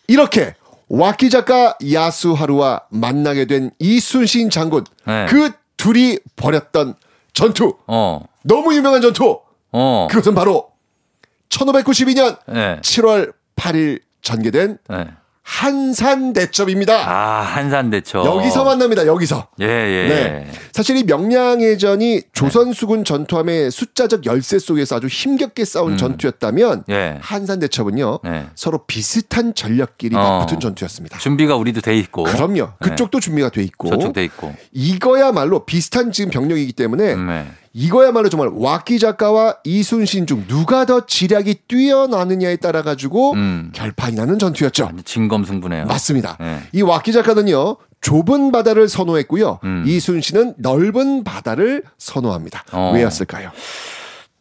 [0.07, 0.55] 이렇게
[0.89, 4.85] 와키 작가 야수하루와 만나게 된 이순신 장군.
[5.07, 5.27] 네.
[5.29, 6.95] 그 둘이 벌였던
[7.33, 7.77] 전투.
[7.87, 8.25] 어.
[8.43, 9.41] 너무 유명한 전투.
[9.73, 10.07] 어.
[10.11, 10.69] 그것은 바로
[11.49, 12.81] 1592년 예.
[12.83, 15.07] 7월 8일 전개된 예.
[15.47, 17.09] 한산대첩입니다.
[17.09, 18.27] 아, 한산대첩.
[18.27, 19.07] 여기서 만납니다.
[19.07, 19.47] 여기서.
[19.61, 20.09] 예, 예.
[20.09, 20.51] 네.
[20.73, 25.97] 사실 이 명량해전이 조선 수군 전투함의 숫자적 열세 속에서 아주 힘겹게 싸운 음.
[25.97, 27.19] 전투였다면 예.
[27.21, 28.47] 한산대첩은요 네.
[28.57, 30.19] 서로 비슷한 전력끼리 어.
[30.19, 31.19] 맞붙은 전투였습니다.
[31.19, 32.25] 준비가 우리도 돼 있고.
[32.25, 32.73] 그럼요.
[32.81, 34.53] 그쪽도 준비가 돼 있고 저쪽 돼 있고.
[34.73, 37.47] 이거야말로 비슷한 지금 병력이기 때문에 네.
[37.79, 43.71] 이거야말로 정말 와키 작가와 이순신 중 누가 더 지략이 뛰어나느냐에 따라 가지고 음.
[43.75, 44.93] 결판이 나는 전투였죠.
[45.05, 45.85] 진검승부네요.
[45.85, 46.39] 맞습니다.
[46.41, 46.61] 네.
[46.73, 49.61] 이 와키 작가는요 좁은 바다를 선호했고요.
[49.65, 49.85] 음.
[49.87, 52.65] 이순신은 넓은 바다를 선호합니다.
[52.73, 52.93] 어.
[52.95, 53.51] 왜였을까요?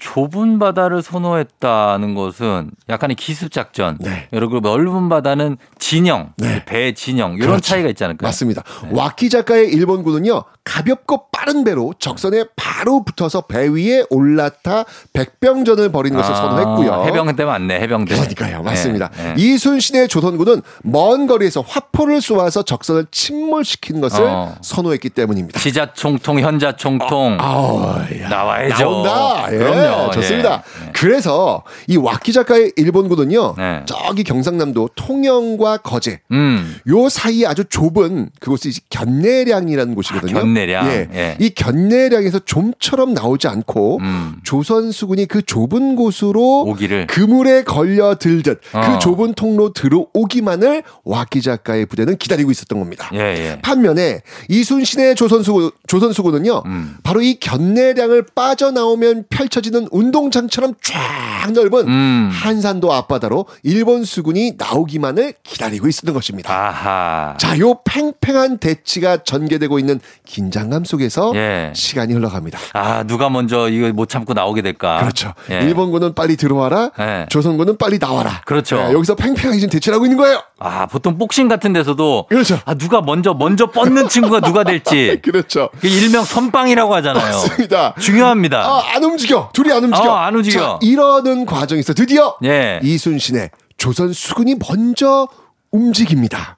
[0.06, 3.98] 좁은 바다를 선호했다는 것은 약간의 기습 작전.
[4.00, 4.28] 네.
[4.30, 6.32] 그리고 넓은 바다는 진영,
[6.68, 7.62] 배 진영 이런 그렇죠.
[7.62, 8.28] 차이가 있지 않을까요?
[8.28, 8.64] 맞습니다.
[8.92, 14.84] 와키 작가의 일본군은요 가볍고 빠른 배로 적선에 바로 붙어서 배 위에 올라타
[15.14, 17.06] 백병전을 벌이는 것을 아, 선호했고요.
[17.06, 18.16] 해병대 맞네, 해병대.
[18.16, 19.10] 그러니까요, 맞습니다.
[19.16, 19.42] 네, 네.
[19.44, 24.56] 이순신의 조선군은 먼 거리에서 화포를 쏘아서 적선을 침몰시키는 것을 어.
[24.62, 25.60] 선호했기 때문입니다.
[25.60, 28.84] 지자총통, 현자총통 나와야죠.
[28.84, 29.54] 나온다.
[29.54, 29.95] 예, 그럼요.
[30.12, 30.64] 좋습니다.
[30.86, 30.92] 예.
[30.94, 33.84] 그래서 이 와키 작가의 일본군은요, 네.
[33.86, 36.76] 저기 경상남도 통영과 거제, 음.
[36.88, 40.38] 요 사이에 아주 좁은 그곳이 견내량이라는 곳이거든요.
[40.38, 40.88] 아, 견내량.
[40.88, 41.08] 예.
[41.14, 41.38] 예.
[41.40, 44.00] 이 견내량에서 좀처럼 나오지 않고
[44.44, 46.70] 조선 수군이 그 좁은 곳으로 음.
[46.70, 47.08] 오기를.
[47.08, 48.82] 그물에 걸려 들듯 어.
[48.82, 53.10] 그 좁은 통로 들어오기만을 와키 작가의 부대는 기다리고 있었던 겁니다.
[53.14, 53.60] 예, 예.
[53.62, 56.98] 반면에 이순신의 조선 수군, 조선 수군은요, 음.
[57.04, 62.30] 바로 이 견내량을 빠져나오면 펼쳐지는 운동장처럼 쫙 넓은 음.
[62.32, 66.54] 한산도 앞바다로 일본 수군이 나오기만을 기다리고 있었던 것입니다.
[66.54, 67.36] 아하.
[67.38, 71.72] 자, 요 팽팽한 대치가 전개되고 있는 긴장감 속에서 예.
[71.76, 72.60] 시간이 흘러갑니다.
[72.74, 75.00] 아, 누가 먼저 이거 못 참고 나오게 될까?
[75.00, 75.34] 그렇죠.
[75.52, 75.60] 예.
[75.62, 76.92] 일본군은 빨리 들어와라.
[77.00, 77.26] 예.
[77.30, 78.42] 조선군은 빨리 나와라.
[78.46, 78.78] 그렇죠.
[78.78, 80.42] 예, 여기서 팽팽하게 지금 대치를 하고 있는 거예요.
[80.58, 82.60] 아, 보통 복싱 같은 데서도 그렇죠.
[82.66, 85.20] 아, 누가 먼저 먼저 뻗는 친구가 누가 될지.
[85.24, 85.70] 그렇죠.
[85.80, 87.26] 그 일명 선빵이라고 하잖아요.
[87.26, 87.94] 맞습니다.
[88.00, 88.60] 중요합니다.
[88.60, 89.50] 아, 안 움직여.
[89.54, 90.10] 둘이 안 움직여.
[90.10, 90.60] 어, 안 움직여.
[90.60, 92.80] 자, 이러는 과정에서 드디어 예.
[92.84, 95.28] 이순신의 조선 수군이 먼저
[95.72, 96.56] 움직입니다.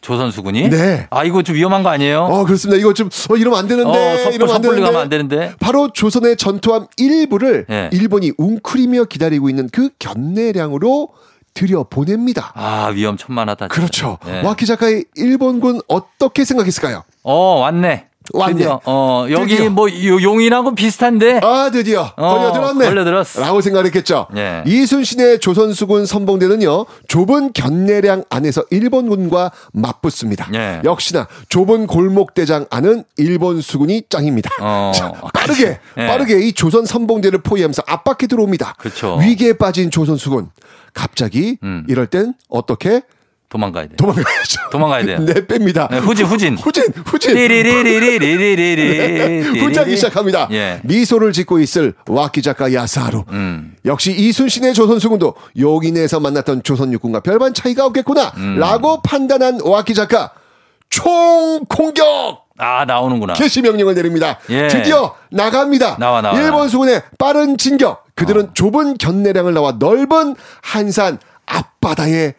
[0.00, 0.68] 조선 수군이?
[0.68, 1.06] 네.
[1.10, 2.22] 아, 이거 좀 위험한 거 아니에요?
[2.24, 2.78] 어, 그렇습니다.
[2.78, 3.90] 이거 좀, 어, 이러면 안 되는데.
[3.90, 4.98] 어, 섣불, 이러면 안 되는데.
[4.98, 5.54] 안 되는데.
[5.60, 7.88] 바로 조선의 전투함 일부를 예.
[7.92, 11.08] 일본이 웅크리며 기다리고 있는 그 견내량으로
[11.54, 12.52] 들여 보냅니다.
[12.54, 13.68] 아, 위험천만하다.
[13.68, 13.74] 진짜.
[13.74, 14.18] 그렇죠.
[14.26, 14.40] 예.
[14.42, 17.04] 와키 작가의 일본군 어떻게 생각했을까요?
[17.22, 18.08] 어, 왔네.
[18.32, 18.54] 왔네.
[18.54, 18.80] 드디어.
[18.84, 19.70] 어, 여기 드디어.
[19.70, 21.40] 뭐 요- 용인하고 비슷한데.
[21.42, 22.84] 아, 드디어 어, 걸려들었네.
[22.86, 23.40] 걸려들었어.
[23.40, 24.26] 라고 생각했겠죠.
[24.36, 24.62] 예.
[24.66, 30.48] 이순신의 조선수군 선봉대는요, 좁은 견내량 안에서 일본군과 맞붙습니다.
[30.54, 30.80] 예.
[30.84, 34.50] 역시나 좁은 골목대장 안은 일본 수군이 짱입니다.
[34.60, 34.92] 어.
[34.96, 36.06] 자, 빠르게, 예.
[36.06, 38.74] 빠르게 이 조선 선봉대를 포위하면서 압박해 들어옵니다.
[38.78, 39.16] 그렇죠.
[39.20, 40.48] 위기에 빠진 조선 수군.
[40.94, 41.84] 갑자기 음.
[41.88, 43.02] 이럴 땐 어떻게
[43.52, 43.96] 도망가야 돼.
[43.96, 44.60] 도망가야죠.
[44.72, 45.18] 도망가야 돼요.
[45.20, 45.86] 네, 뺍니다.
[45.90, 46.56] 네, 후진, 후진.
[46.56, 47.34] 후진, 후진.
[47.34, 49.60] 띠리리리리리리리리.
[49.60, 50.48] 후자기 시작합니다.
[50.52, 50.80] 예.
[50.84, 53.24] 미소를 짓고 있을 와키 작가 야스하루.
[53.28, 53.74] 음.
[53.84, 58.32] 역시 이순신의 조선수군도 용인에서 만났던 조선 육군과 별반 차이가 없겠구나.
[58.38, 58.56] 음.
[58.58, 60.30] 라고 판단한 와키 작가.
[60.88, 62.46] 총 공격!
[62.56, 63.34] 아, 나오는구나.
[63.34, 64.38] 개시 명령을 내립니다.
[64.48, 64.68] 예.
[64.68, 65.98] 드디어 나갑니다.
[65.98, 66.40] 나와, 나와.
[66.40, 68.06] 일본 수군의 빠른 진격.
[68.14, 68.48] 그들은 어.
[68.54, 72.32] 좁은 견내량을 나와 넓은 한산 앞바다에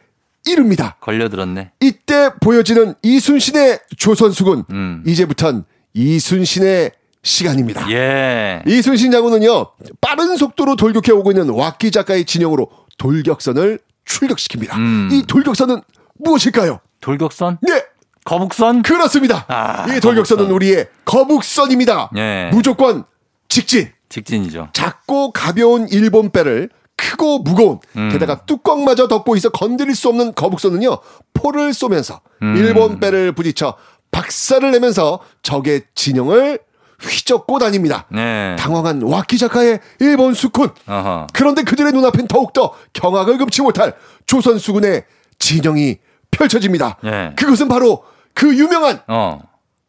[0.45, 0.97] 이릅니다.
[0.99, 1.71] 걸려들었네.
[1.79, 4.65] 이때 보여지는 이순신의 조선수군.
[4.71, 5.03] 음.
[5.05, 6.91] 이제부턴 이순신의
[7.21, 7.89] 시간입니다.
[7.91, 8.61] 예.
[8.67, 9.71] 이순신 장군은요,
[10.01, 14.75] 빠른 속도로 돌격해 오고 있는 왁기 작가의 진영으로 돌격선을 출격시킵니다.
[14.75, 15.09] 음.
[15.11, 15.81] 이 돌격선은
[16.19, 16.79] 무엇일까요?
[16.99, 17.59] 돌격선?
[17.61, 17.85] 네!
[18.25, 18.83] 거북선?
[18.83, 19.45] 그렇습니다.
[19.49, 20.51] 아, 이 돌격선은 거북선.
[20.51, 22.11] 우리의 거북선입니다.
[22.17, 22.49] 예.
[22.53, 23.05] 무조건
[23.49, 23.89] 직진.
[24.09, 24.69] 직진이죠.
[24.73, 28.09] 작고 가벼운 일본 배를 크고 무거운 음.
[28.11, 30.97] 게다가 뚜껑마저 덮고 있어 건드릴 수 없는 거북선은요
[31.33, 32.55] 포를 쏘면서 음.
[32.55, 33.75] 일본 배를 부딪혀
[34.11, 36.59] 박살을 내면서 적의 진영을
[37.01, 38.05] 휘젓고 다닙니다.
[38.09, 38.55] 네.
[38.57, 40.69] 당황한 와키자카의 일본 수군.
[40.87, 41.27] 어허.
[41.33, 43.93] 그런데 그들의 눈앞엔 더욱더 경악을 금치 못할
[44.25, 45.03] 조선 수군의
[45.39, 45.97] 진영이
[46.31, 46.97] 펼쳐집니다.
[47.03, 47.33] 예.
[47.35, 49.41] 그것은 바로 그 유명한 어.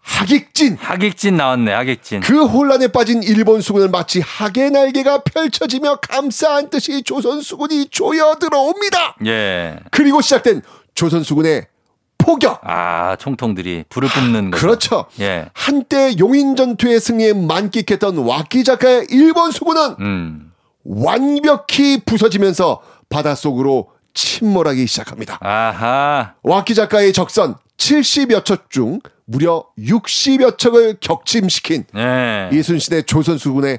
[0.04, 0.76] 하객진.
[0.78, 2.20] 하객진 나왔네, 하객진.
[2.20, 9.16] 그 혼란에 빠진 일본 수군을 마치 하계 날개가 펼쳐지며 감싸 안듯이 조선 수군이 조여 들어옵니다.
[9.26, 9.78] 예.
[9.90, 10.60] 그리고 시작된
[10.94, 11.66] 조선 수군의
[12.18, 12.60] 포격.
[12.62, 14.58] 아, 총통들이 불을 뿜는 거.
[14.58, 15.06] 그렇죠.
[15.20, 15.46] 예.
[15.54, 20.52] 한때 용인 전투의 승리에 만끽했던 와키자카의 일본 수군은 음.
[20.84, 25.38] 완벽히 부서지면서 바닷속으로 침몰하기 시작합니다.
[25.40, 26.34] 아하.
[26.42, 32.50] 와키자카의 적선 70여 척 중 무려 60여 척을 격침시킨 예.
[32.52, 33.78] 이순신의 조선 수군의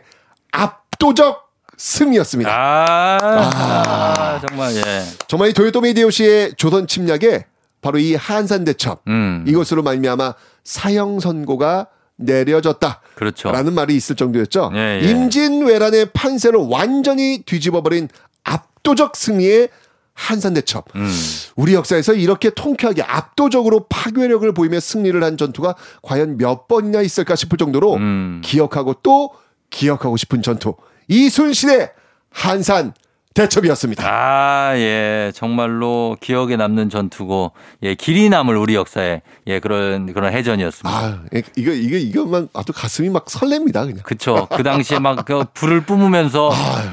[0.51, 1.45] 압도적
[1.77, 2.51] 승리였습니다.
[2.51, 4.81] 아, 아, 정말, 예.
[5.27, 7.45] 정말 이 도요토미 히데요시의 조선 침략에
[7.81, 9.43] 바로 이 한산 대첩 음.
[9.47, 10.33] 이것으로 말미암아
[10.63, 13.01] 사형 선고가 내려졌다.
[13.15, 13.51] 그렇죠.
[13.51, 14.71] 라는 말이 있을 정도였죠.
[14.73, 15.09] 예, 예.
[15.09, 18.07] 임진왜란의 판세를 완전히 뒤집어버린
[18.43, 19.69] 압도적 승리의
[20.15, 20.85] 한산대첩.
[20.95, 21.11] 음.
[21.55, 27.57] 우리 역사에서 이렇게 통쾌하게 압도적으로 파괴력을 보이며 승리를 한 전투가 과연 몇 번이나 있을까 싶을
[27.57, 28.41] 정도로 음.
[28.43, 29.31] 기억하고 또
[29.69, 30.75] 기억하고 싶은 전투.
[31.09, 31.91] 이순신의
[32.31, 32.93] 한산
[33.35, 34.03] 대첩이었습니다.
[34.07, 35.31] 아, 예.
[35.35, 37.51] 정말로 기억에 남는 전투고,
[37.83, 40.97] 예, 길이 남을 우리 역사에, 예, 그런, 그런 해전이었습니다.
[40.97, 43.97] 아, 예, 이거, 이거, 이것만 아주 가슴이 막 설렙니다, 그냥.
[44.03, 44.47] 그쵸.
[44.55, 46.49] 그 당시에 막 그 불을 뿜으면서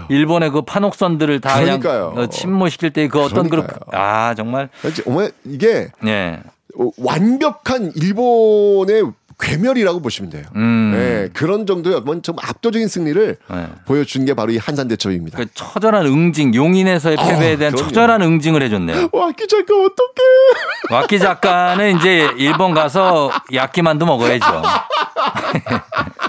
[0.08, 2.10] 일본의 그 판옥선들을 다 그러니까요.
[2.10, 4.68] 그냥 어, 침몰시킬 때 그 어떤 그, 아, 정말.
[5.04, 6.40] 정말 이게 예.
[6.78, 9.12] 어, 완벽한 일본의
[9.42, 10.44] 괴멸이라고 보시면 돼요.
[10.54, 10.92] 음.
[10.94, 13.66] 네, 그런 정도의 어떤 좀 압도적인 승리를 네.
[13.84, 15.36] 보여준 게 바로 이 한산 대첩입니다.
[15.36, 17.88] 그 처절한 응징, 용인에서의 아, 패배에 대한 그럼요.
[17.88, 19.08] 처절한 응징을 해줬네요.
[19.12, 20.92] 와키 작가 어떡해?
[20.92, 24.44] 와키 작가는 이제 일본 가서 야끼만두 먹어야죠.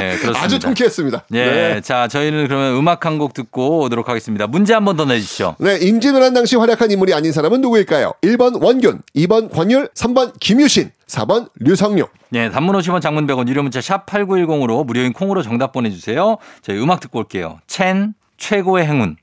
[0.00, 0.42] 네, 그렇습니다.
[0.42, 1.24] 아주 통쾌했습니다.
[1.34, 1.80] 예, 네.
[1.80, 4.46] 자, 저희는 그러면 음악 한 곡 듣고 오도록 하겠습니다.
[4.46, 5.56] 문제 한 번 더 내주시죠.
[5.58, 8.12] 네, 임진왜란 당시 활약한 인물이 아닌 사람은 누구일까요?
[8.22, 12.06] 1번 원균, 2번 권율, 3번 김유신, 4번 류성룡.
[12.30, 16.36] 네, 단문 50원 장문 100원 유료 문자 샵 8910으로 무료인 콩으로 정답 보내 주세요.
[16.62, 17.58] 저희 음악 듣고 올게요.
[17.66, 19.16] 첸 최고의 행운.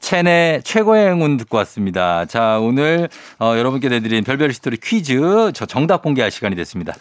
[0.00, 2.24] 첸의 최고의 행운 듣고 왔습니다.
[2.26, 3.08] 자, 오늘
[3.40, 6.94] 어, 여러분께 내드린 별별 히스토리 퀴즈 저 정답 공개할 시간이 됐습니다.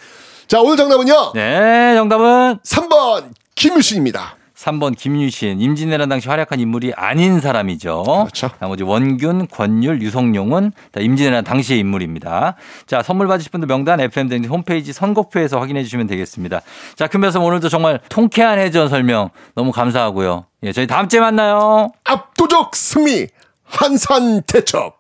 [0.48, 1.34] 자, 오늘 정답은요?
[1.34, 4.38] 네, 정답은 3번 김유신입니다.
[4.56, 5.60] 3번 김유신.
[5.62, 8.04] 임진왜란 당시 활약한 인물이 아닌 사람이죠.
[8.04, 8.50] 그렇죠.
[8.60, 12.56] 나머지 원균, 권율, 유성룡은 다 임진왜란 당시의 인물입니다.
[12.86, 16.62] 자, 선물 받으실 분들 명단 FM 대행진 홈페이지 선곡표에서 확인해 주시면 되겠습니다.
[16.96, 20.46] 자, 금배서 오늘도 정말 통쾌한 해전 설명 너무 감사하고요.
[20.64, 21.92] 예, 저희 다음 주에 만나요.
[22.04, 23.28] 압도적 승리
[23.64, 24.97] 한산 대첩.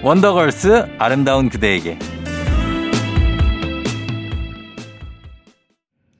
[0.00, 1.98] 원더걸스 아름다운 그대에게.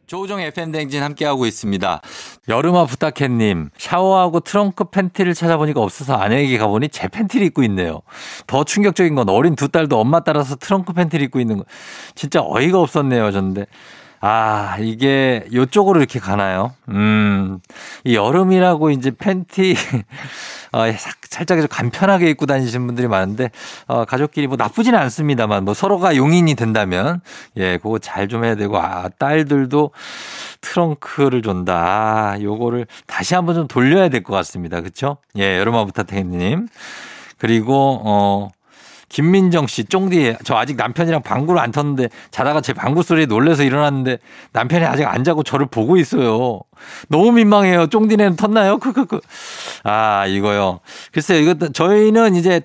[0.09, 2.01] 조우종 FM 댕진 함께하고 있습니다.
[2.49, 8.01] 여름아 부탁해님, 샤워하고 트렁크 팬티를 찾아보니까 없어서 아내에게 가보니 제 팬티를 입고 있네요.
[8.47, 11.64] 더 충격적인 건 어린 두 딸도 엄마 따라서 트렁크 팬티를 입고 있는 거.
[12.14, 13.66] 진짜 어이가 없었네요, 저는데.
[14.21, 16.73] 아, 이게 요쪽으로 이렇게 가나요?
[16.89, 17.61] 음,
[18.05, 19.75] 이 여름이라고 이제 팬티,
[20.73, 23.51] 어, 사- 살짝 좀 간편하게 입고 다니시는 분들이 많은데,
[23.87, 27.21] 어, 가족끼리 뭐 나쁘지는 않습니다만, 뭐 서로가 용인이 된다면,
[27.57, 29.93] 예, 그거 잘 좀 해야 되고, 아, 딸들도
[30.61, 31.75] 트렁크를 준다.
[32.33, 34.81] 아, 요거를 다시 한번 좀 돌려야 될 것 같습니다.
[34.81, 35.19] 그쵸?
[35.39, 36.66] 예, 여름아부터 태님.
[37.39, 38.49] 그리고, 어,
[39.09, 44.18] 김민정 씨, 쫑디, 저 아직 남편이랑 방구를 안 텄는데 자다가 제 방구 소리에 놀래서 일어났는데
[44.52, 46.61] 남편이 아직 안 자고 저를 보고 있어요.
[47.09, 47.86] 너무 민망해요.
[47.86, 48.80] 쫑디네는 텄나요?
[48.80, 49.20] 크크크.
[49.84, 50.80] 아, 이거요.
[51.12, 52.61] 글쎄요, 이것도 저희는 이제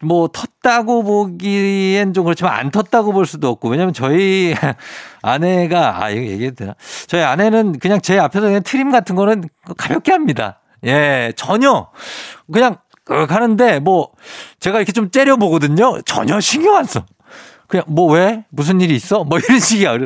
[0.00, 4.54] 뭐 텄다고 보기엔 좀 그렇지만 안 텄다고 볼 수도 없고 왜냐면 저희
[5.22, 6.74] 아내가 아 이거 얘기해도 되나?
[7.06, 9.44] 저희 아내는 그냥 제 앞에서 그냥 트림 같은 거는
[9.76, 10.60] 가볍게 합니다.
[10.84, 11.88] 예, 전혀
[12.52, 14.10] 그냥 끄 하는데 뭐
[14.60, 16.00] 제가 이렇게 좀 째려 보거든요.
[16.02, 17.04] 전혀 신경 안 써.
[17.66, 18.44] 그냥 뭐 왜?
[18.50, 19.24] 무슨 일이 있어?
[19.24, 19.96] 뭐 이런 식이야.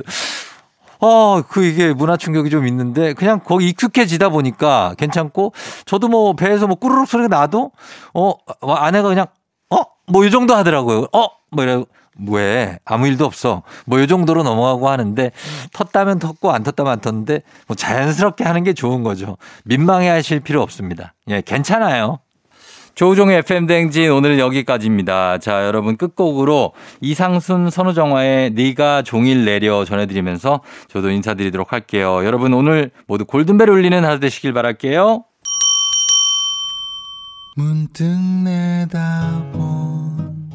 [1.01, 5.53] 어, 그 이게 문화 충격이 좀 있는데 그냥 거기 익숙해지다 보니까 괜찮고
[5.85, 7.71] 저도 뭐 배에서 뭐 꾸르륵 소리가 나도
[8.15, 8.33] 어,
[8.63, 9.27] 아내가 그냥
[9.71, 11.09] 어, 뭐 이 정도 하더라고요.
[11.13, 11.83] 어, 뭐 이래
[12.29, 13.63] 왜 아무 일도 없어.
[13.85, 15.33] 뭐 이 정도로 넘어가고 하는데
[15.75, 19.37] 텄다면 텄고 안 텄다면 안 텄는데 뭐 자연스럽게 하는 게 좋은 거죠.
[19.65, 21.13] 민망해 하실 필요 없습니다.
[21.29, 22.21] 예, 괜찮아요.
[22.97, 25.37] 조우종의 FM 댕진 오늘은 여기까지입니다.
[25.37, 26.73] 자, 여러분 끝곡으로
[27.03, 32.25] 이상순 선우정화의 네가 종일 내려 전해드리면서 저도 인사드리도록 할게요.
[32.25, 35.25] 여러분 오늘 모두 골든벨 울리는 하루 되시길 바랄게요.
[37.55, 38.05] 문득
[38.45, 40.46] 내다본